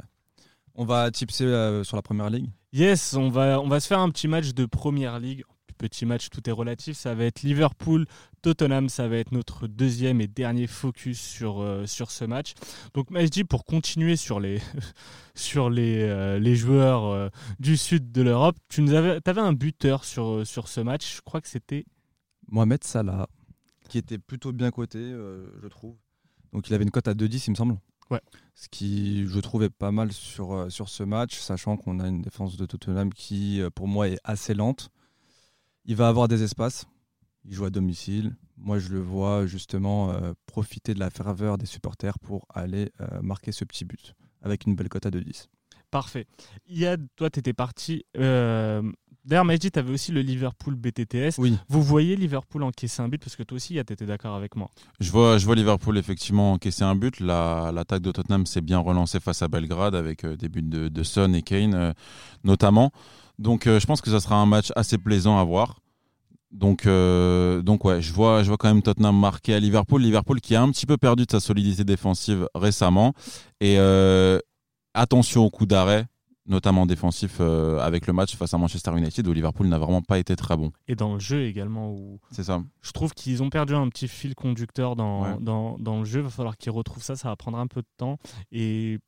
[0.75, 2.49] On va tipser euh, sur la première ligue.
[2.73, 5.45] Yes, on va, on va se faire un petit match de première ligue.
[5.83, 6.97] Petit match, tout est relatif.
[6.97, 8.89] Ça va être Liverpool-Tottenham.
[8.89, 12.55] Ça va être notre deuxième et dernier focus sur, euh, sur ce match.
[12.95, 14.61] Donc, Majdi, pour continuer sur les,
[15.35, 19.53] sur les, euh, les joueurs euh, du sud de l'Europe, tu nous avais, avais un
[19.53, 21.17] buteur sur, sur ce match.
[21.17, 21.85] Je crois que c'était.
[22.47, 23.29] Mohamed Salah,
[23.89, 25.97] qui était plutôt bien coté, je trouve.
[26.53, 27.77] Donc il avait une cote à 2-10, il me semble.
[28.09, 28.21] Ouais.
[28.55, 32.57] Ce qui, je trouvais pas mal sur, sur ce match, sachant qu'on a une défense
[32.57, 34.93] de Tottenham qui, pour moi, est assez lente.
[35.85, 36.87] Il va avoir des espaces.
[37.45, 38.37] Il joue à domicile.
[38.57, 43.21] Moi, je le vois justement euh, profiter de la ferveur des supporters pour aller euh,
[43.23, 45.47] marquer ce petit but avec une belle cote à 2-10.
[45.91, 46.27] Parfait.
[46.69, 48.05] Yad, toi, tu étais parti.
[48.17, 48.83] euh,
[49.25, 51.39] D'ailleurs, Majdi, tu avais aussi le Liverpool BTTS.
[51.39, 51.57] Oui.
[51.69, 53.23] Vous voyez Liverpool encaisser un but?
[53.23, 54.69] Parce que toi aussi, Yad, tu étais d'accord avec moi.
[55.01, 57.21] Je vois, je vois Liverpool effectivement encaisser un but.
[57.21, 60.89] La- L'attaque de Tottenham s'est bien relancée face à Belgrade avec euh, des buts de,
[60.89, 61.93] de Son et Kane euh,
[62.45, 62.91] notamment.
[63.43, 65.81] Donc euh, je pense que ça sera un match assez plaisant à voir.
[66.51, 70.03] Donc, euh, donc ouais, je vois, je vois quand même Tottenham marqué à Liverpool.
[70.03, 73.15] Liverpool qui a un petit peu perdu de sa solidité défensive récemment.
[73.61, 74.39] Et euh,
[74.93, 76.05] attention au coup d'arrêt,
[76.47, 80.19] notamment défensif euh, avec le match face à Manchester United où Liverpool n'a vraiment pas
[80.19, 80.73] été très bon.
[80.89, 82.63] Et dans le jeu également, où C'est ça.
[82.83, 85.37] je trouve qu'ils ont perdu un petit fil conducteur dans, Ouais.
[85.41, 86.21] dans, dans le jeu.
[86.21, 87.17] Il va falloir qu'ils retrouvent ça.
[87.17, 88.19] Ça va prendre un peu de temps.
[88.51, 88.99] Et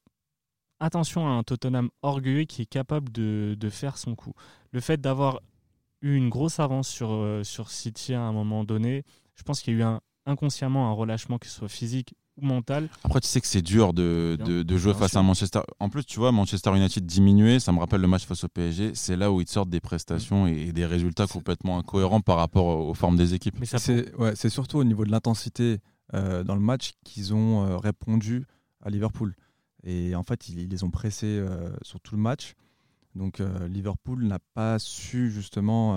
[0.84, 4.32] attention à un Tottenham orgueilleux qui est capable de, de faire son coup.
[4.72, 5.40] Le fait d'avoir
[6.02, 9.74] eu une grosse avance sur, euh, sur City à un moment donné, je pense qu'il
[9.74, 12.88] y a eu un, inconsciemment un relâchement, que ce soit physique ou mental.
[13.04, 15.20] Après, tu sais que c'est dur de, Bien- de, de jouer face sûr.
[15.20, 15.60] à Manchester.
[15.78, 18.92] En plus, tu vois, Manchester United diminué, ça me rappelle le match face au PSG.
[18.94, 22.94] C'est là où ils sortent des prestations et des résultats complètement incohérents par rapport aux
[22.94, 23.54] formes des équipes.
[23.60, 25.78] Mais ça C'est ouais, c'est surtout au niveau de l'intensité
[26.14, 28.46] euh, dans le match qu'ils ont euh, répondu
[28.82, 29.34] à Liverpool.
[29.84, 32.54] Et en fait, ils, ils les ont pressés euh, sur tout le match.
[33.14, 35.96] Donc euh, Liverpool n'a pas su justement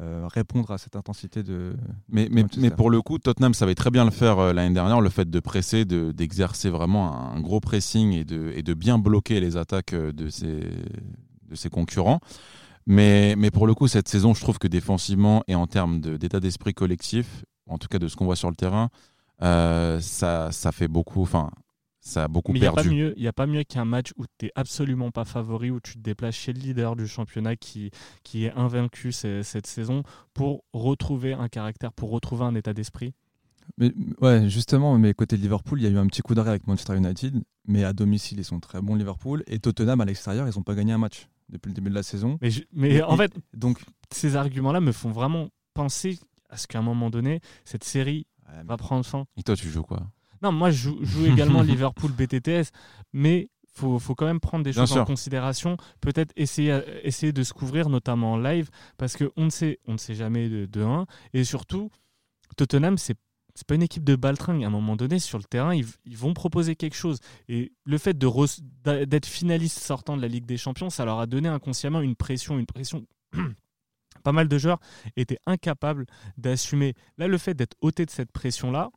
[0.00, 1.74] euh, répondre à cette intensité de.
[2.08, 5.10] Mais, mais, mais pour le coup, Tottenham savait très bien le faire l'année dernière, le
[5.10, 9.40] fait de presser, de- d'exercer vraiment un gros pressing et de, et de bien bloquer
[9.40, 10.60] les attaques de ses,
[11.48, 12.20] de ses concurrents.
[12.86, 16.16] Mais, mais pour le coup, cette saison, je trouve que défensivement et en termes de-
[16.16, 18.88] d'état d'esprit collectif, en tout cas de ce qu'on voit sur le terrain,
[19.42, 21.50] euh, ça, ça fait beaucoup, enfin,
[22.00, 22.96] ça a beaucoup Mais il n'y a, pas perdu.
[22.96, 25.94] mieux- y a pas mieux qu'un match où tu n'es absolument pas favori, où tu
[25.94, 27.90] te déplaces chez le leader du championnat qui,
[28.22, 30.02] qui est invaincu ce- cette saison
[30.34, 33.12] pour retrouver un caractère, pour retrouver un état d'esprit?
[33.78, 36.66] Mais ouais, justement, mais côté Liverpool, il y a eu un petit coup d'arrêt avec
[36.66, 37.40] Manchester United.
[37.68, 39.44] Mais à domicile, ils sont très bons Liverpool.
[39.46, 42.02] Et Tottenham à l'extérieur, ils n'ont pas gagné un match depuis le début de la
[42.02, 42.36] saison.
[42.40, 43.78] Mais, je- mais Mais en fait, Donc,
[44.12, 48.26] ces arguments-là me font vraiment penser à ce qu'à un moment donné, cette série
[48.64, 49.26] va prendre fin.
[49.36, 50.04] Et toi, tu joues quoi?
[50.42, 52.70] Non, moi, je joue, je joue également Liverpool BTTS,
[53.12, 55.76] mais faut, faut quand même prendre des Bien choses en considération.
[56.00, 59.98] Peut-être essayer, essayer de se couvrir, notamment en live, parce qu'on ne sait, on ne
[59.98, 61.06] sait jamais de, de 1.
[61.34, 61.90] Et surtout,
[62.56, 63.16] Tottenham, c'est
[63.54, 64.64] c'est pas une équipe de baltringue.
[64.64, 67.18] À un moment donné, sur le terrain, ils, ils vont proposer quelque chose.
[67.48, 71.48] Et le fait d'être finaliste sortant de la Ligue des Champions, ça leur a donné
[71.48, 73.06] inconsciemment une pression, une pression.
[74.22, 74.80] pas mal de joueurs
[75.16, 76.94] étaient incapables d'assumer.
[77.18, 78.90] Là, le fait d'être ôté de cette pression-là,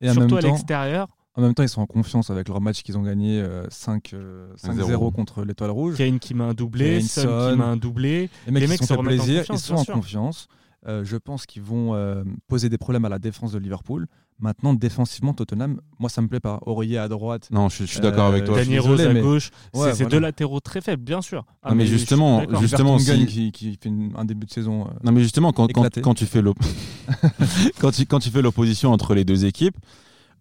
[0.00, 2.48] et en surtout même à temps, l'extérieur, En même temps, ils sont en confiance avec
[2.48, 5.96] leur match qu'ils ont gagné euh, 5, euh, 5-0 5-0 contre l'Étoile Rouge.
[5.96, 8.30] Kane qui met un doublé, Son qui met un doublé.
[8.46, 10.48] Les mecs, les mecs se se sont en plaisir, confiance, ils sont en confiance.
[10.86, 14.06] Euh, je pense qu'ils vont euh, poser des problèmes à la défense de Liverpool.
[14.40, 16.60] Maintenant, défensivement, Tottenham, moi, ça me plaît pas.
[16.64, 17.48] Aurier à droite.
[17.50, 18.56] Non, je, je suis d'accord Euh, avec toi.
[18.56, 20.08] Daniel Rose à mais- gauche, Ouais, c'est voilà.
[20.10, 21.44] deux latéraux très faibles, bien sûr.
[21.62, 24.82] Ah, Non, mais suis justement, justement, si- qui, qui fait une- un début de saison.
[24.86, 26.00] euh, Non mais justement quand, quand, Éclaté.
[26.02, 26.56] quand tu fais l'op-
[27.80, 29.76] quand tu, quand tu fais l'opposition entre les deux équipes,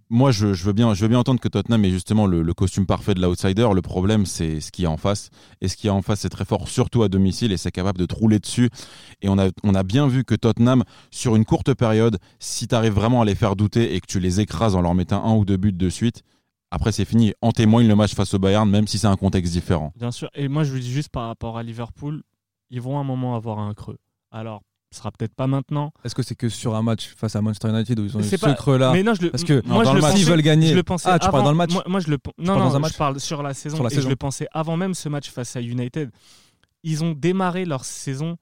[0.09, 3.13] moi je, veux bien je veux bien entendre que Tottenham est justement le, costume parfait
[3.13, 3.67] de l'outsider.
[3.73, 5.29] Le problème c'est ce qui est en face
[5.61, 7.99] et ce qui est en face c'est très fort surtout à domicile et c'est capable
[7.99, 8.69] de te rouler dessus.
[9.21, 12.75] Et on a on a bien vu que Tottenham sur une courte période, si tu
[12.75, 15.35] arrives vraiment à les faire douter et que tu les écrases en leur mettant un
[15.35, 16.23] ou deux buts de suite,
[16.71, 17.33] après c'est fini.
[17.41, 19.93] En témoigne le match face au Bayern même si c'est un contexte différent.
[19.95, 20.29] Bien sûr.
[20.33, 22.23] Et moi, je vous dis juste par rapport à Liverpool,
[22.69, 23.97] ils vont à un moment avoir un creux.
[24.31, 24.61] Alors,
[24.97, 25.91] ce sera peut-être pas maintenant.
[26.03, 28.23] Est-ce que c'est que sur un match face à Manchester United où ils ont eu
[28.23, 30.23] ce pas- creux-là Mais non, je le, Parce que moi, dans je le match, pensais-
[30.23, 30.67] s'ils veulent gagner.
[30.69, 32.55] Je le pensais Ah, tu parles avant- dans le match Moi, moi, je le non,
[32.57, 33.75] parles non, match je parle sur la saison.
[33.77, 36.09] Sur la et je le pensais avant même ce match face à United.
[36.83, 38.37] Ils ont démarré leur saison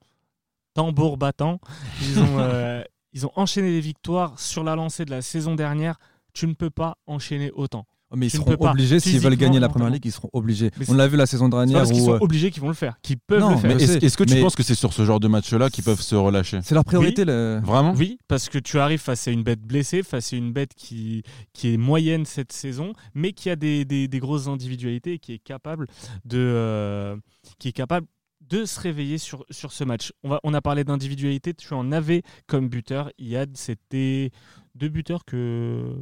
[0.74, 1.60] tambour battant.
[2.02, 5.98] Ils ont, euh, ils ont enchaîné les victoires sur la lancée de la saison dernière.
[6.32, 7.86] Tu ne peux pas enchaîner autant.
[8.16, 9.90] Mais ils Tu seront obligés, s'ils veulent gagner la Première.
[9.90, 10.70] Ligue, ils seront obligés.
[10.88, 12.74] On l'a vu la saison dernière parce qu'ils où sont euh, obligés qu'ils vont le
[12.74, 13.70] faire, qu'ils peuvent Non, le faire.
[14.02, 16.14] est-ce que tu mais- penses que c'est sur ce genre de match-là qu'ils peuvent se
[16.14, 16.60] relâcher?
[16.62, 17.24] C'est leur priorité.
[17.26, 17.92] le- Vraiment?
[17.96, 21.22] Oui, parce que tu arrives face à une bête blessée, face à une bête qui,
[21.52, 25.34] qui est moyenne cette saison, mais qui a des, des- des grosses individualités et qui
[25.34, 25.86] est capable
[26.24, 27.16] de, euh,
[27.58, 28.06] qui est capable
[28.48, 30.12] de se réveiller sur, sur ce match.
[30.22, 33.10] On, va, on a parlé d'individualité, tu en avais comme buteur.
[33.18, 34.30] Yad, c'était
[34.74, 35.92] deux buteurs que.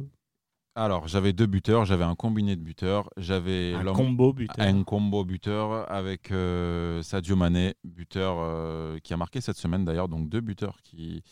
[0.77, 4.55] Alors, j'avais deux buteurs, j'avais un combiné de buteurs, j'avais Un combo buteur.
[4.59, 10.09] un combo buteur avec euh, Sadio Mané, buteur euh, qui a marqué cette semaine d'ailleurs,
[10.09, 11.23] donc deux buteurs qui,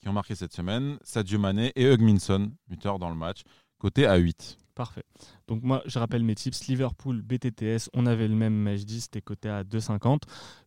[0.00, 3.40] qui ont marqué cette semaine, Sadio Mané et Hugminson, buteur dans le match,
[3.78, 4.58] côté à 8.
[4.74, 5.04] Parfait.
[5.48, 6.66] Donc moi, je rappelle mes tips.
[6.68, 10.20] Liverpool, BTTS, on avait le même match 10, c'était coté à 2,50.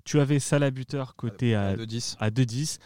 [0.05, 2.17] Tu avais Salah buteur côté à, de 10.
[2.19, 2.79] à 2,10.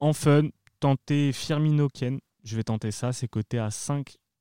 [0.00, 0.48] En fun,
[0.80, 2.18] tenter Firmino Ken.
[2.44, 3.70] Je vais tenter ça, c'est coté à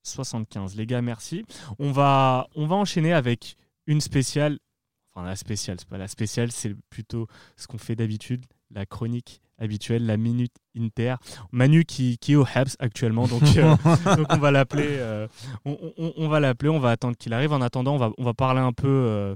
[0.05, 0.75] 5,75.
[0.77, 1.43] Les gars, merci.
[1.79, 3.55] On va, on va enchaîner avec
[3.87, 4.59] une spéciale.
[5.13, 9.39] Enfin, la spéciale, c'est pas la spéciale, c'est plutôt ce qu'on fait d'habitude, la chronique
[9.57, 11.15] habituelle, la minute Inter.
[11.53, 13.75] Manu qui, qui est au Habs actuellement, donc, euh,
[14.17, 14.87] donc on va l'appeler.
[14.89, 15.27] euh,
[15.63, 17.53] on, on- on va l'appeler, on va attendre qu'il arrive.
[17.53, 19.35] En attendant, on va, on va parler un peu euh,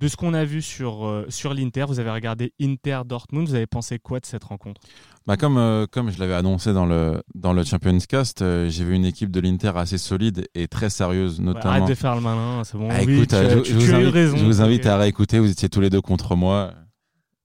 [0.00, 1.84] de ce qu'on a vu sur, euh, sur l'Inter.
[1.88, 3.48] Vous avez regardé Inter Dortmund.
[3.48, 4.80] Vous avez pensé quoi de cette rencontre?
[5.26, 8.84] Bah comme, euh, comme je l'avais annoncé dans le, dans le Champions Cast, euh, j'ai
[8.84, 11.74] vu une équipe de l'Inter assez solide et très sérieuse, notamment.
[11.74, 12.88] Arrête de faire le malin, c'est bon.
[12.90, 14.36] Ah, Oui, écoute, tu, euh, je, tu- je tu vous invite, raison.
[14.38, 16.72] je vous invite à réécouter, vous étiez tous les deux contre moi.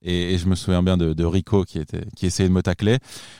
[0.04, 2.62] Et, et je me souviens bien de, de Rico qui, était, qui essayait de me
[2.62, 2.98] tacler.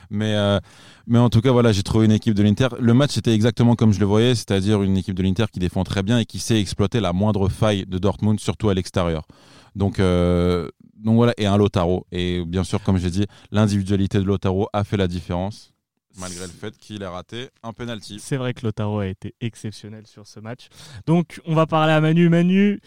[0.10, 0.60] Mais, euh,
[1.08, 2.70] mais en tout cas, voilà, j'ai trouvé une équipe de l'Inter.
[2.80, 5.84] Le match était exactement comme je le voyais, c'est-à-dire une équipe de l'Inter qui défend
[5.84, 9.28] très bien et qui sait exploiter la moindre faille de Dortmund, surtout à l'extérieur.
[9.76, 12.06] Donc, euh, donc voilà, et un Lotaro.
[12.12, 15.74] Et bien sûr, comme j'ai dit, l'individualité de Lotaro a fait la différence,
[16.18, 18.20] malgré le fait qu'il a raté un penalty.
[18.20, 20.68] C'est vrai que Lotaro a été exceptionnel sur ce match.
[21.08, 22.30] Donc, on va parler à Manu.
[22.30, 22.80] Manu,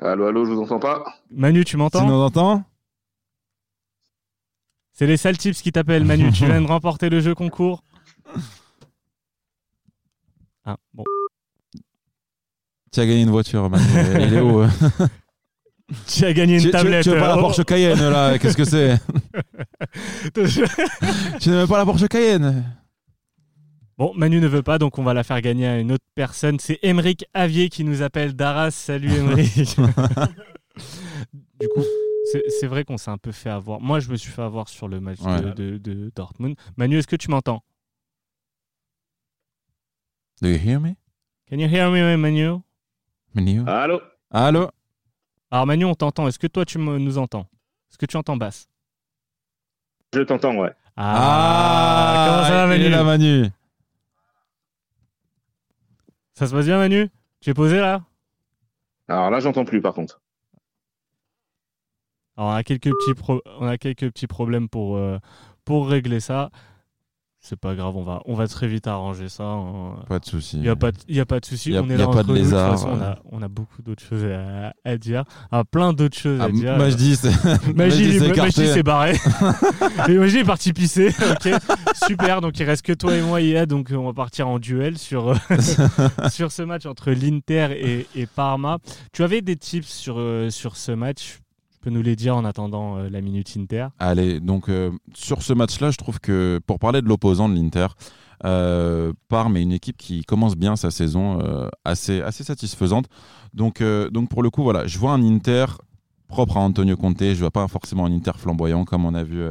[0.00, 2.64] Allô, allô, je vous entends pas Manu tu Tu m'entends nous entends?
[5.00, 6.30] C'est les sales tips qui t'appellent, Manu.
[6.30, 7.82] tu viens de remporter le jeu concours.
[10.66, 11.04] Ah, bon.
[12.92, 13.82] Tu as gagné une voiture, Manu.
[14.20, 14.68] Il est où euh
[16.06, 17.02] Tu as gagné une tu, tu- tablette.
[17.04, 17.40] tu veux pas la Oh.
[17.40, 18.98] Porsche Cayenne là Qu'est-ce que c'est
[21.40, 22.62] Tu n'aimes pas la Porsche Cayenne
[23.96, 26.58] Bon, Manu ne veut pas, donc on va la faire gagner à une autre personne.
[26.60, 28.70] C'est Emeric Avier qui nous appelle d'Arras.
[28.72, 29.76] Salut Emeric.
[31.58, 31.84] du coup,
[32.60, 33.80] c'est vrai qu'on s'est un peu fait avoir.
[33.80, 35.40] Moi, je me suis fait avoir sur le match de- Ouais.
[35.54, 36.56] de, de Dortmund.
[36.76, 37.62] Manu, est-ce que tu m'entends?
[40.42, 40.94] Do you hear me?
[41.48, 42.60] Can you hear me, Manu?
[43.34, 43.62] Manu?
[43.68, 44.00] Allô?
[44.30, 44.70] Allô?
[45.50, 46.28] Alors Manu, on t'entend.
[46.28, 47.46] Est-ce que toi, tu me- nous entends?
[47.90, 48.68] Est-ce que tu entends basse?
[50.14, 50.72] Je t'entends, ouais.
[50.96, 52.88] Ah, comment ça va, Manu?
[52.88, 53.50] là, Manu
[56.34, 57.08] Ça se passe bien, Manu?
[57.40, 58.02] Tu es posé là?
[59.08, 60.20] Alors là, j'entends plus, par contre.
[62.40, 65.18] Alors, on a quelques petits, pro- on a quelques petits problèmes pour, euh,
[65.66, 66.48] pour régler ça.
[67.42, 69.44] C'est pas grave, on va, on va très vite arranger ça.
[69.44, 69.96] hein.
[70.08, 70.56] Pas de souci.
[70.56, 71.72] Il n'y a, pas de- il y a pas de souci.
[71.78, 72.34] On est là entre nous.
[72.86, 75.24] on, a, on a beaucoup d'autres choses à, à dire.
[75.50, 76.76] Ah, plein d'autres choses Ah, à dire.
[76.78, 77.28] Majdi, c'est
[77.74, 79.16] Magie, Majdi s'est barré.
[80.08, 81.08] et Magie est parti pisser.
[81.08, 81.50] Ok,
[82.06, 82.40] super.
[82.42, 83.64] Donc il reste que toi et moi, Ia.
[83.66, 85.34] Donc on va partir en duel sur, euh,
[86.30, 88.78] sur ce match entre l'Inter et, et Parma.
[89.12, 91.38] Tu avais des tips sur, euh, sur ce match?
[91.80, 93.88] Peux nous les dire en attendant euh, la minute Inter.
[93.98, 97.86] Allez, donc euh, sur ce match-là, je trouve que pour parler de l'opposant de l'Inter,
[98.44, 103.06] euh, Parme est une équipe qui commence bien sa saison, euh, assez, assez satisfaisante.
[103.54, 105.66] Donc, donc pour le coup, voilà, je vois un Inter
[106.28, 109.42] propre à Antonio Conte, je vois pas forcément un Inter flamboyant comme on a vu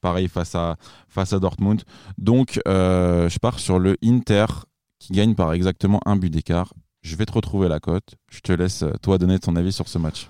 [0.00, 0.76] pareil face à,
[1.08, 1.82] face à Dortmund.
[2.16, 4.46] Donc je pars sur le Inter
[5.00, 6.72] qui gagne par exactement un but d'écart.
[7.02, 8.14] Je vais te retrouver la cote.
[8.30, 10.28] Je te laisse toi donner ton avis sur ce match.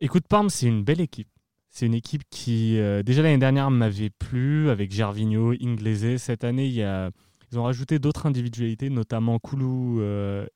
[0.00, 1.28] Écoute, Parme, c'est une belle équipe.
[1.70, 6.18] C'est une équipe qui, euh, déjà l'année dernière, m'avait plu avec Gervinho, Inglese.
[6.22, 7.10] Cette année, il y a,
[7.50, 10.46] ils ont rajouté d'autres individualités, notamment Koulou euh,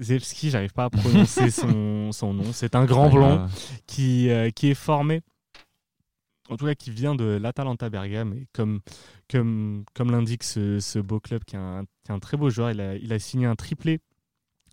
[0.00, 0.50] Zelski.
[0.50, 2.52] J'arrive pas à prononcer son, son nom.
[2.52, 3.46] C'est un grand blond
[3.86, 5.22] qui, euh, qui est formé,
[6.50, 8.34] en tout cas qui vient de l'Atalanta Bergame.
[8.34, 8.80] Et comme,
[9.30, 12.50] comme, comme l'indique ce, ce beau club, qui est, un, qui est un très beau
[12.50, 14.00] joueur, il a, il a signé un triplé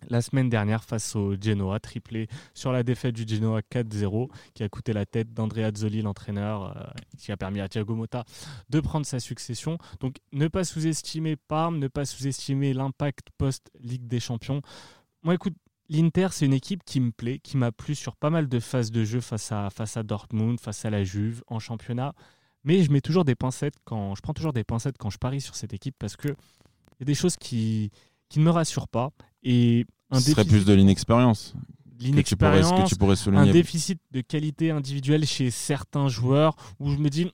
[0.08, 4.68] la semaine dernière face au Genoa, triplé sur la défaite du Genoa 4-0, qui a
[4.68, 6.82] coûté la tête d'Andrea Zoli, l'entraîneur, euh,
[7.18, 8.24] qui a permis à Thiago Motta
[8.70, 9.78] de prendre sa succession.
[10.00, 14.62] Donc ne pas sous-estimer Parme, ne pas sous-estimer l'impact post-Ligue des Champions.
[15.22, 15.54] Moi, écoute,
[15.88, 18.90] l'Inter, c'est une équipe qui me plaît, qui m'a plu sur pas mal de phases
[18.90, 22.14] de jeu face à, Dortmund, face à la Juve, en championnat.
[22.64, 25.40] Mais je mets toujours des pincettes quand je prends toujours des pincettes quand je parie
[25.40, 27.90] sur cette équipe parce que il y a des choses qui
[28.36, 29.10] ne me rassurent pas.
[29.42, 33.16] Et un Ce serait déficit, plus de l'inexpérience que tu pourrais, que l'inexpérience, tu pourrais
[33.38, 37.30] un déficit de qualité individuelle chez certains joueurs où je me dis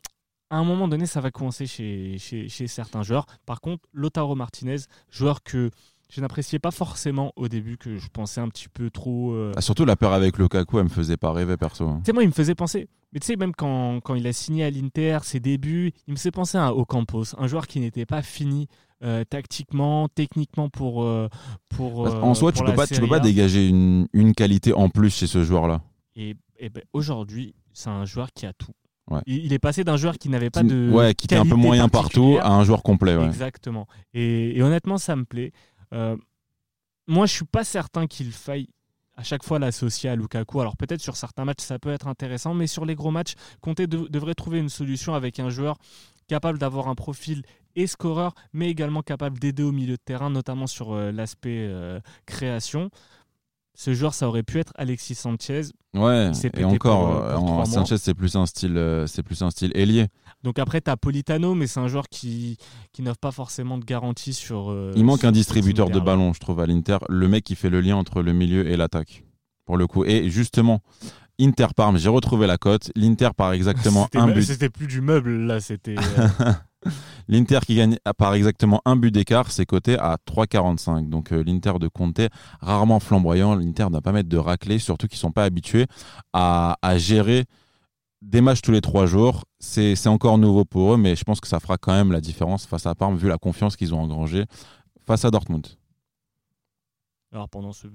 [0.51, 3.27] à un moment donné ça va coincer chez, chez, chez certains joueurs.
[3.47, 4.77] Par contre, Lotaro Martinez,
[5.11, 5.71] joueur que
[6.11, 9.33] je n'appréciais pas forcément au début, que je pensais un petit peu trop.
[9.33, 11.87] euh, Ah, surtout la paire avec Lukaku, elle me faisait pas rêver perso.
[11.87, 11.99] hein.
[12.03, 12.89] Tu sais, moi, il me faisait penser.
[13.13, 16.17] Mais tu sais, même quand, quand il a signé à l'Inter, ses débuts, il me
[16.17, 18.69] faisait penser à Ocampos, un joueur qui n'était pas fini
[19.03, 21.03] euh, tactiquement, techniquement pour.
[21.05, 21.29] euh,
[21.69, 24.89] pour euh, en soi, tu peux pas, tu peux pas dégager une, une qualité en
[24.89, 25.81] plus chez ce joueur-là.
[26.17, 28.73] Et, et ben, aujourd'hui, c'est un joueur qui a tout.
[29.11, 29.21] Ouais.
[29.27, 30.91] Il, est passé d'un joueur qui n'avait pas de.
[30.93, 33.17] ouais, qui était un peu moyen partout à un joueur complet.
[33.17, 33.25] ouais.
[33.25, 33.87] Exactement.
[34.13, 35.53] Et, et honnêtement, ça me plaît.
[35.95, 36.17] Euh,
[37.07, 38.69] moi, je suis pas certain qu'il faille
[39.17, 40.61] à chaque fois l'associer à Lukaku.
[40.61, 43.81] Alors peut-être sur certains matchs, ça peut être intéressant, mais sur les gros matchs, Conte
[43.81, 45.79] de- devrait trouver une solution avec un joueur
[46.29, 47.43] capable d'avoir un profil
[47.77, 52.01] et scoreur, mais également capable d'aider au milieu de terrain, notamment sur euh, l'aspect euh,
[52.27, 52.91] création.
[53.75, 55.63] Ce joueur, ça aurait pu être Alexis Sanchez.
[55.95, 57.65] Ouais, et encore, pour, euh, pour en-.
[57.65, 60.07] Sanchez, c'est plus un style, c'est plus un style ailier.
[60.43, 62.59] Donc après, tu as Politano, mais c'est un joueur qui,
[62.93, 64.77] qui n'offre pas forcément de garantie sur.
[64.97, 66.99] Il manque sur un distributeur de ballon, je trouve, à l'Inter.
[67.09, 69.23] Le mec qui fait le lien entre le milieu et l'attaque,
[69.65, 70.05] pour le coup.
[70.05, 70.83] Et justement,
[71.41, 72.91] Inter Parme, j'ai retrouvé la cote.
[72.97, 74.43] L'Inter par exactement un but.
[74.43, 75.95] C'était plus du meuble, là, c'était.
[75.97, 76.53] euh,
[77.29, 81.09] L'Inter qui gagne par exactement un but d'écart, c'est coté à 3,45.
[81.09, 82.21] Donc euh, l'Inter de Conte,
[82.61, 83.55] rarement flamboyant.
[83.57, 85.87] L'Inter n'a pas mettre de raclée, surtout qu'ils sont pas habitués
[86.33, 87.45] à, à gérer
[88.23, 89.45] des matchs tous les trois jours.
[89.61, 92.65] C'est encore nouveau pour eux, mais je pense que ça fera quand même la différence
[92.67, 94.45] face à Parme, vu la confiance qu'ils ont engrangée
[95.07, 95.67] face à Dortmund.
[97.33, 97.87] Alors pendant ce.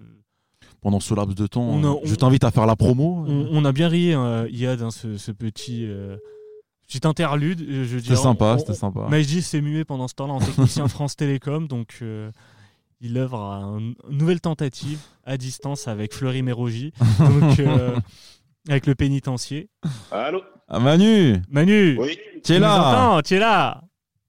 [0.81, 3.25] Pendant ce laps de temps, On a- je t'invite à faire la promo.
[3.27, 5.85] On, on a bien ri, hein, Iad, hein, ce, ce petit.
[5.85, 6.17] euh,
[6.87, 9.07] Petit interlude, euh, je C'était sympa, On- c'était sympa.
[9.09, 12.29] Maïji s'est mué pendant ce temps-là en technicien France Télécom, donc euh,
[13.01, 17.95] il œuvre à un- une nouvelle tentative à distance avec Fleury Mérogi, donc euh,
[18.69, 19.69] avec le pénitencier.
[20.11, 23.81] Allô Ah, Manu, Manu, Oui tu es là Tu es là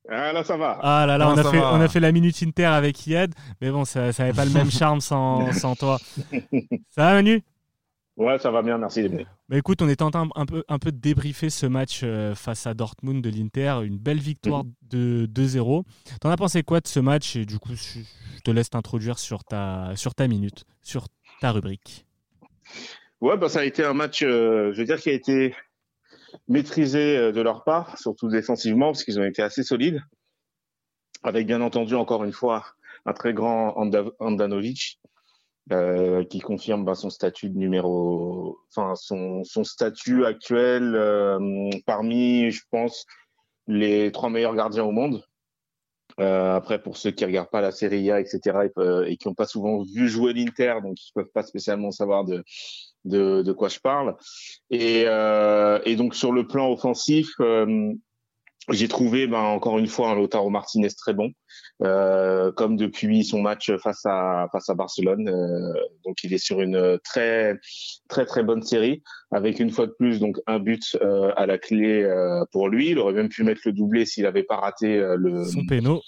[0.08, 0.78] Ah là, ça va.
[0.82, 3.06] Ah là là, on Comment a, fait, va on a fait la minute inter avec
[3.06, 5.98] Iad, mais bon, ça n'avait pas le même charme sans, sans toi.
[6.90, 7.42] Ça va Manu
[8.16, 9.08] Ouais, ça va bien, merci.
[9.48, 12.34] Bah écoute, on est en train un peu, un peu de débriefer ce match euh,
[12.36, 13.80] face à Dortmund de l'Inter.
[13.84, 15.84] Une belle victoire de 2-0.
[16.20, 17.34] T'en as pensé quoi de ce match?
[17.34, 18.00] Et du coup, je
[18.44, 21.08] te laisse t'introduire sur ta, sur ta minute, sur
[21.40, 22.06] ta rubrique.
[23.20, 25.54] Ouais, bah, ça a été un match, euh, je veux dire, qui a été
[26.46, 30.00] maîtrisé euh, de leur part, surtout défensivement, parce qu'ils ont été assez solides.
[31.24, 32.64] Avec bien entendu, encore une fois,
[33.06, 35.00] un très grand Anda- Andanovic,
[35.72, 42.50] euh, qui confirme bah, son statut de numéro, enfin son, son statut actuel euh, parmi,
[42.50, 43.06] je pense,
[43.66, 45.24] les trois meilleurs gardiens au monde.
[46.20, 49.26] Euh, après, pour ceux qui regardent pas la Serie A, etc., et, euh, et qui
[49.26, 52.44] n'ont pas souvent vu jouer l'Inter, donc ils peuvent pas spécialement savoir de,
[53.04, 54.14] de, de quoi je parle.
[54.70, 57.92] Et, euh, et donc sur le plan offensif, euh,
[58.70, 61.30] j'ai trouvé ben, encore une fois un Lautaro Martinez très bon,
[61.82, 65.28] euh, comme depuis son match face à face à Barcelone.
[65.28, 65.72] Euh,
[66.04, 67.58] donc il est sur une très
[68.08, 71.58] très très bonne série, avec une fois de plus donc un but euh, à la
[71.58, 72.90] clé euh, pour lui.
[72.90, 76.00] Il aurait même pu mettre le doublé s'il n'avait pas raté euh, le Son péno.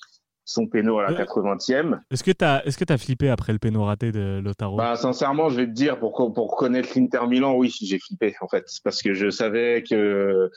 [0.48, 1.98] son péno à la Euh, 80e.
[2.10, 4.94] Est-ce que tu as, est-ce que as flippé après le péno raté de Lotaro Bah,
[4.96, 8.64] sincèrement, je vais te dire, pour, pour connaître l'Inter Milan, oui, j'ai flippé, en fait.
[8.84, 10.48] Parce que je savais que,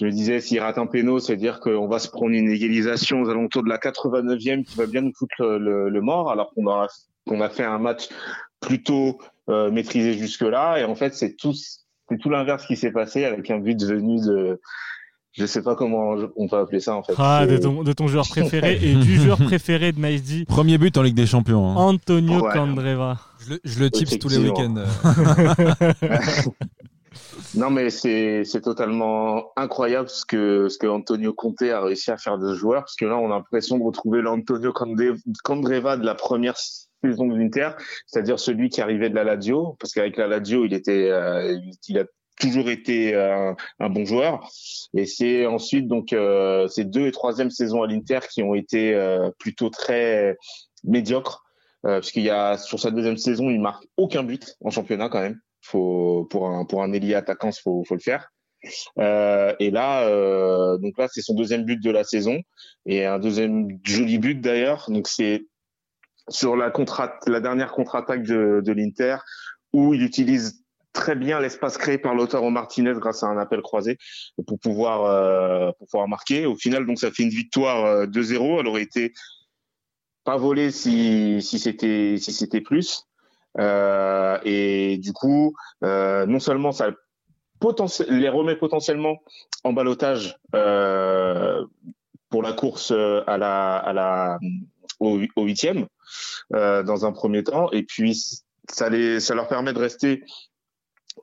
[0.00, 3.20] je me disais, s'il rate un péno, c'est dire qu'on va se prendre une égalisation
[3.22, 6.52] aux alentours de la 89e qui va bien nous foutre le, le- le mort, alors
[6.54, 6.86] qu'on a,
[7.28, 8.08] qu'on a fait un match
[8.60, 10.78] plutôt euh, maîtrisé jusque-là.
[10.78, 14.20] Et en fait, c'est tout, c'est tout l'inverse qui s'est passé avec un but venu
[14.24, 14.60] de,
[15.32, 17.12] je sais pas comment on peut appeler ça, en fait.
[17.18, 20.78] Ah, de C'est- ton, de ton joueur préféré et du joueur préféré de Maïsdi, Premier
[20.78, 21.68] but en Ligue des Champions.
[21.70, 21.74] hein.
[21.76, 22.52] Antonio Ouais.
[22.52, 23.18] Candreva.
[23.46, 24.74] Je le, je le tips tous les week-ends.
[27.54, 32.38] Non, mais c'est totalement incroyable ce que ce que Antonio Conte a réussi à faire
[32.38, 34.72] de ce joueur, parce que là, on a l'impression de retrouver l'Antonio
[35.42, 37.70] Candreva de la première saison de l'Inter,
[38.06, 41.56] c'est-à-dire celui qui arrivait de la Lazio, parce qu'avec la Lazio, il était, euh,
[41.88, 42.04] il- a
[42.38, 44.48] toujours été euh, un, bon joueur,
[44.94, 49.30] et c'est ensuite donc euh, deux et troisième saisons à l'Inter qui ont été euh,
[49.38, 50.38] plutôt très
[50.84, 51.44] médiocres,
[51.84, 55.10] euh, parce qu'il y a sur sa deuxième saison, il marque aucun but en championnat
[55.10, 58.28] quand même faut pour un pour un ailier attaquant faut faut le faire.
[58.98, 62.38] Euh, et là euh, donc là c'est son deuxième but de la saison
[62.86, 64.86] et un deuxième joli but d'ailleurs.
[64.88, 65.46] Donc c'est
[66.28, 69.16] sur la contre la dernière contre-attaque de de l'Inter
[69.72, 73.96] où il utilise très bien l'espace créé par Lautaro Martinez grâce à un appel croisé
[74.46, 76.46] pour pouvoir euh, pour pouvoir marquer.
[76.46, 79.12] Au final donc ça fait une victoire euh, 2-0 elle aurait été
[80.24, 83.04] pas volée si si c'était si c'était plus
[83.58, 86.90] et du coup, non seulement ça
[88.08, 89.18] les remet potentiellement
[89.64, 94.38] en balotage pour la course à la, à la,
[95.00, 95.86] au huitième
[96.50, 98.18] dans un premier temps, et puis
[98.68, 100.24] ça, les, ça leur permet de rester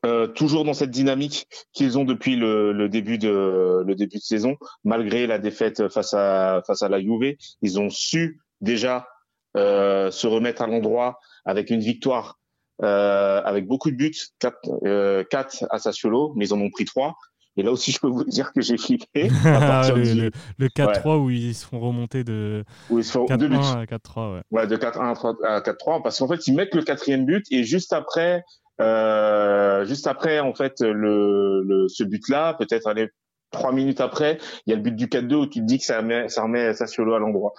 [0.05, 4.23] euh, toujours dans cette dynamique qu'ils ont depuis le, le, début de le début de
[4.23, 9.16] saison, malgré la défaite face à face à la Juve, ils ont su déjà euh,
[9.57, 12.37] se remettre à l'endroit avec une victoire,
[12.83, 14.55] euh, avec beaucoup de buts, 4
[14.85, 17.15] euh, quatre à Sassuolo, mais ils en ont pris trois.
[17.59, 19.29] Et là aussi, je peux vous dire que j'ai flippé.
[19.43, 20.29] À le,
[20.59, 24.33] le, 4-3 où ils se font remonter de 4-1 à 4-3.
[24.33, 24.41] Ouais.
[24.51, 24.67] ouais.
[24.67, 26.03] de 4-1 à 4-3.
[26.03, 28.43] Parce qu'en fait, ils mettent le quatrième but et juste après,
[28.79, 33.09] euh, juste après, en fait, le, le ce but-là, peut-être aller
[33.51, 35.85] trois minutes après, il y a le but du 4-2 où tu te dis que
[35.85, 37.53] ça remet, ça remet Sassuolo à l'endroit.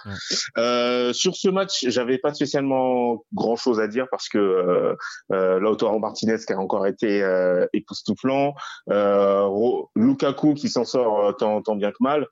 [0.57, 4.95] Euh, sur ce match, j'avais pas spécialement grand chose à dire parce que euh,
[5.31, 8.53] euh, Lautaro Martinez qui a encore été euh, époustouflant,
[8.91, 9.47] euh,
[9.95, 12.27] Lukaku qui s'en sort euh, tant, tant bien que mal.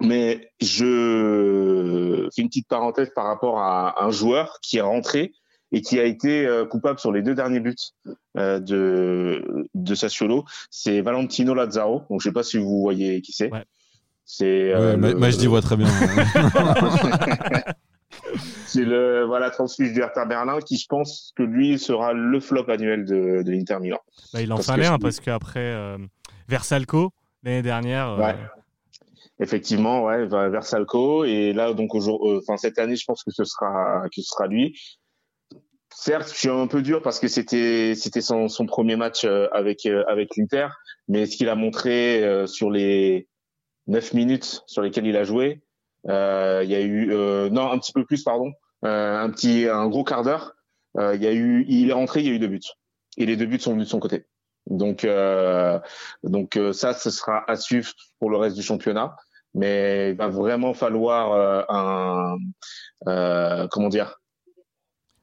[0.00, 5.32] Mais je fais une petite parenthèse par rapport à un joueur qui est rentré
[5.72, 7.74] et qui a été euh, coupable sur les deux derniers buts
[8.36, 12.04] euh, de de Sassuolo, c'est Valentino Lazzaro.
[12.10, 13.50] Donc je sais pas si vous voyez qui c'est.
[14.24, 15.86] C'est euh, moi je dis vois très bien.
[18.66, 22.68] c'est le voilà transfuge du Hertha Berlin qui je pense que lui sera le flop
[22.68, 24.00] annuel de, de l'Inter Milan.
[24.32, 25.96] Bah, il en fallait un parce qu'après
[26.48, 27.12] Versalco
[27.44, 28.18] l'année dernière.
[28.18, 28.34] Ouais.
[29.38, 34.08] Effectivement, ouais, Versalco et là donc aujourd'hui, enfin cette année, je pense que ce sera
[34.08, 34.76] que ce sera lui.
[35.98, 39.48] Certes, je suis un peu dur parce que c'était c'était son, son premier match euh,
[39.50, 40.68] avec euh, avec l'Inter,
[41.08, 43.28] mais ce qu'il a montré euh, sur les
[43.86, 45.62] neuf minutes sur lesquelles il a joué,
[46.04, 47.06] il y a eu
[47.50, 50.52] non un petit peu plus pardon, un petit un gros quart d'heure.
[50.98, 52.60] il y a eu il est rentré, il y a eu deux buts
[53.16, 54.26] et les deux buts sont venus de son côté.
[54.66, 55.06] Donc
[56.24, 59.16] donc ça, ce sera à suivre pour le reste du championnat,
[59.54, 62.36] mais il va vraiment falloir un
[63.70, 64.20] comment dire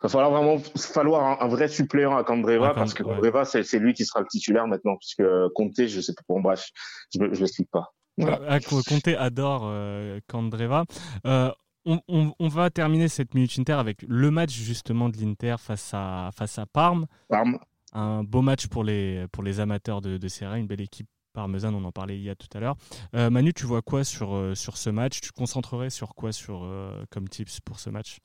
[0.03, 4.05] va falloir vraiment falloir un, vrai suppléant à Candreva parce que Candreva c'est lui qui
[4.05, 5.23] sera le titulaire maintenant puisque
[5.55, 6.69] Conte je sais pas bon bref
[7.13, 8.59] je je l'explique pas voilà.
[8.59, 10.85] Conte adore euh, Candreva
[11.25, 11.51] euh,
[11.85, 15.91] on, on, on, va terminer cette minute Inter avec le match justement de l'Inter face
[15.93, 17.07] à face à Parme.
[17.27, 17.59] Parme.
[17.91, 21.75] Un beau match pour les pour les amateurs de, de Serie une belle équipe parmesane,
[21.75, 22.75] on en parlait il y a tout à l'heure.
[23.15, 25.19] Euh, Manu, tu vois quoi sur, euh, sur ce match?
[25.19, 28.19] Tu concentrerais sur quoi sur, euh, comme tips pour ce match?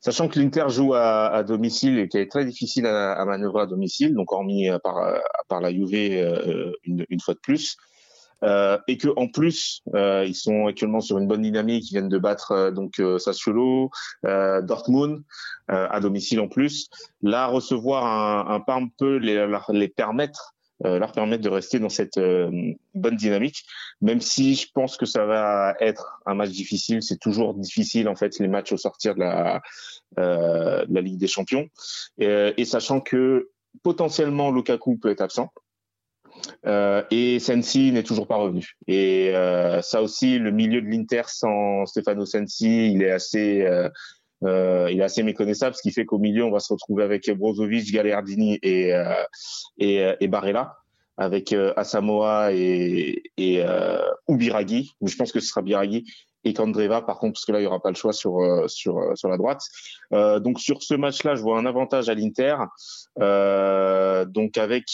[0.00, 3.62] Sachant que l'Inter joue à, à, domicile et qu'il est très difficile à, à, manœuvrer
[3.62, 5.18] à domicile, donc hormis euh, par, euh,
[5.48, 7.76] par la Juve euh, une, une, fois de plus,
[8.42, 12.08] euh, et que en plus euh, ils sont actuellement sur une bonne dynamique, ils viennent
[12.08, 13.90] de battre euh, donc Sassuolo,
[14.22, 15.22] Dortmund
[15.68, 16.88] à domicile en plus.
[17.22, 22.18] Là, recevoir un, un peut les, les permettre euh, leur permettre de rester dans cette
[22.18, 22.50] euh,
[22.94, 23.64] bonne dynamique.
[24.00, 28.16] Même si je pense que ça va être un match difficile, c'est toujours difficile en
[28.16, 29.62] fait les matchs au sortir de la,
[30.18, 31.68] euh, Ligue des Champions.
[32.18, 33.50] Et, sachant que
[33.82, 35.50] potentiellement Lukaku peut être absent.
[36.66, 38.76] Euh, et Sensi n'est toujours pas revenu.
[38.86, 43.88] Et euh, ça aussi, le milieu de l'Inter sans Stefano Sensi, il est assez euh,
[44.42, 47.90] il est assez méconnaissable, ce qui fait qu'au milieu, on va se retrouver avec Brozovic,
[47.92, 49.14] Gagliardini et, euh,
[49.78, 50.76] et, euh, et, Barella,
[51.16, 54.92] avec euh, Asamoah et, et euh, ou Biraghi.
[55.02, 56.04] Je pense que ce sera Biraghi
[56.44, 59.00] et Kandreva, par contre, parce que là, il n'y aura pas le choix sur, sur,
[59.14, 59.62] sur la droite.
[60.10, 62.56] donc, sur ce match-là, je vois un avantage à l'Inter.
[63.16, 64.84] donc, avec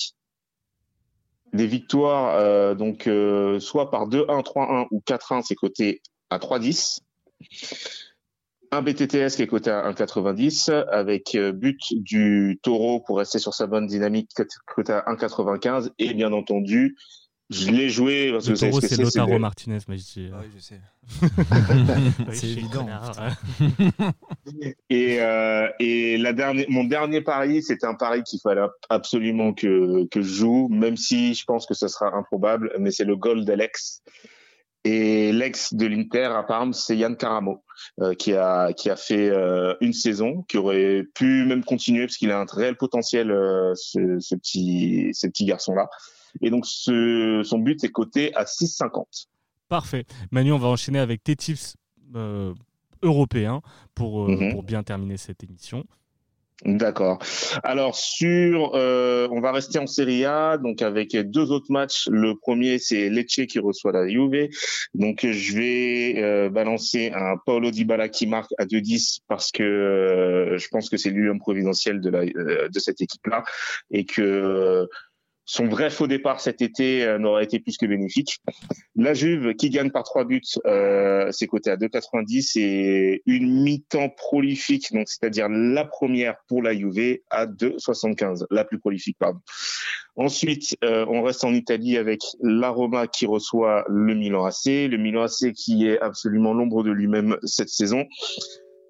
[1.52, 3.10] des victoires, donc
[3.58, 7.00] soit par 2-1, 3-1 ou 4-1, c'est coté à 3-10
[8.72, 13.54] un BTTS qui est coté à 1,90 avec euh, but du taureau pour rester sur
[13.54, 14.30] sa bonne dynamique
[14.66, 16.96] coté à 1,95 et bien entendu
[17.50, 20.30] je l'ai joué parce le que taureau c'est Lotaro Martinez mais je dis...
[20.32, 20.80] Euh, oui je sais.
[22.32, 22.86] C'est évident.
[24.88, 30.06] et, euh, et la dernière, mon dernier pari c'était un pari qu'il fallait absolument que,
[30.12, 33.44] que je joue même si je pense que ce sera improbable mais c'est le goal
[33.44, 34.02] d'Alex
[34.84, 37.62] et l'ex de l'Inter à Parme, c'est Yann Caramo,
[38.00, 42.16] euh, qui a qui a fait euh, une saison, qui aurait pu même continuer parce
[42.16, 45.88] qu'il a un réel potentiel, euh, ce, ce, petit ce petit garçon là.
[46.40, 49.26] Et donc ce, son but est coté à 6,50.
[49.68, 50.04] Parfait.
[50.30, 51.76] Manu, on va enchaîner avec tes tips
[53.02, 53.60] européens
[53.94, 54.52] pour, mm -hmm.
[54.52, 55.84] pour bien terminer cette émission.
[56.64, 57.18] D'accord.
[57.62, 62.06] Alors sur, euh, on va rester en Serie A, donc avec deux autres matchs.
[62.10, 64.48] Le premier, c'est Lecce qui reçoit la Juve.
[64.94, 70.58] Donc je vais euh, balancer un Paolo Dybala qui marque à 2-10 parce que euh,
[70.58, 73.42] je pense que c'est lui l'homme providentiel de la de cette équipe-là
[73.90, 74.86] et que
[75.44, 78.38] son vrai faux départ cet été euh, n'aurait été plus que bénéfique.
[78.94, 84.10] La Juve qui gagne par trois buts, euh, c'est coté à 2,90 et une mi-temps
[84.10, 89.40] prolifique, donc c'est-à-dire la première pour la Juve à 2,75, la plus prolifique, pardon.
[90.16, 94.96] Ensuite, euh, on reste en Italie avec la Roma qui reçoit le Milan AC, le
[94.96, 98.06] Milan AC qui est absolument l'ombre de lui-même cette saison.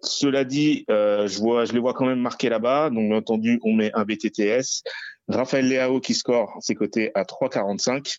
[0.02, 2.90] Cela dit, euh, je les vois quand même marqués là-bas.
[2.90, 4.82] Donc, bien entendu, on met un BTTS.
[5.28, 8.18] Raphaël Leao qui score ses côtés à 3,45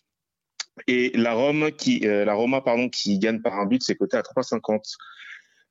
[0.86, 4.16] et la Rome qui, euh, la Roma pardon, qui gagne par un but, ses côtés
[4.16, 4.96] à 3,50.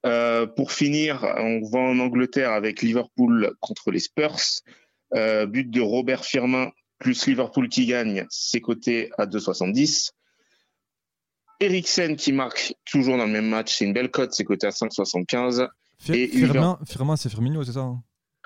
[0.06, 4.40] Euh, pour finir, on va en Angleterre avec Liverpool contre les Spurs.
[5.14, 10.12] But de Robert Firmin plus Liverpool qui gagne, ses côtés à 2,70.
[11.60, 14.72] Eriksen qui marque toujours dans le même match, c'est une belle cote, ses côtés à
[14.72, 15.68] 5,75.
[16.10, 18.04] Et Firmin, Firmin c'est Firmino, c'est ça hein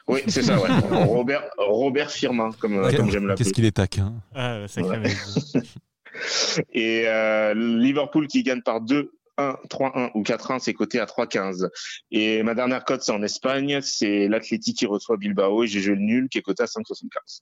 [0.07, 0.69] oui, c'est ça, ouais.
[1.05, 3.43] Robert, Robert Firmin, comme, comme j'aime l'appeler.
[3.43, 5.01] Qu'est-ce qu'il est taquin ah, sacré
[6.73, 11.69] Et euh, Liverpool qui gagne par 2 1, 3-1 ou 4-1, c'est coté à 3-15.
[12.11, 15.95] Et ma dernière cote, c'est en Espagne, c'est l'Athletic qui reçoit Bilbao et j'ai joué
[15.95, 17.41] le nul qui est coté à 5,75.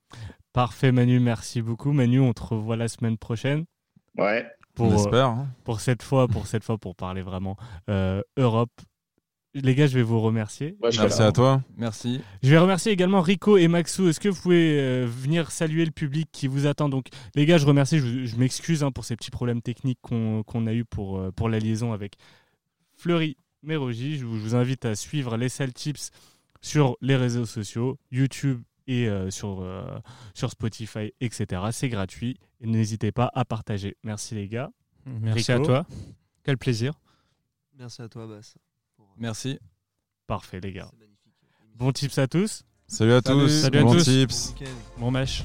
[0.53, 1.91] Parfait Manu, merci beaucoup.
[1.91, 3.65] Manu, on te revoit la semaine prochaine.
[4.17, 4.47] Ouais.
[4.73, 5.27] Pour, on espère.
[5.27, 5.47] Hein.
[5.63, 7.57] pour cette fois, pour cette fois, pour parler vraiment
[7.89, 8.71] euh, Europe
[9.53, 10.75] les gars, je vais vous remercier.
[10.81, 11.61] Merci à toi.
[11.77, 12.21] Merci.
[12.41, 14.07] Je vais remercier également Rico et Maxou.
[14.07, 16.89] Est-ce que vous pouvez euh, venir saluer le public qui vous attend?
[16.89, 17.99] Donc, les gars, je remercie.
[17.99, 21.59] Je, m'excuse hein, pour ces petits problèmes techniques qu'on a eu pour, euh, pour la
[21.59, 22.15] liaison avec
[22.97, 24.17] Fleury Mérogi.
[24.17, 26.09] Je, vous invite à suivre les Sales Tips
[26.61, 29.63] sur les réseaux sociaux, YouTube et euh, sur,
[30.33, 31.61] sur Spotify, etc.
[31.71, 32.39] C'est gratuit.
[32.59, 33.97] Et n'hésitez pas à partager.
[34.03, 34.71] Merci les gars.
[35.05, 35.85] Merci à toi.
[36.43, 36.93] Quel plaisir.
[37.77, 38.57] Merci à toi, Bass.
[39.17, 39.59] Merci.
[40.27, 40.91] Parfait, les gars.
[41.75, 42.63] Bon tips à tous.
[42.87, 43.49] Salut à tous.
[43.49, 44.03] Salut à tous.
[44.03, 44.53] tips.
[44.97, 45.43] Bon mèche.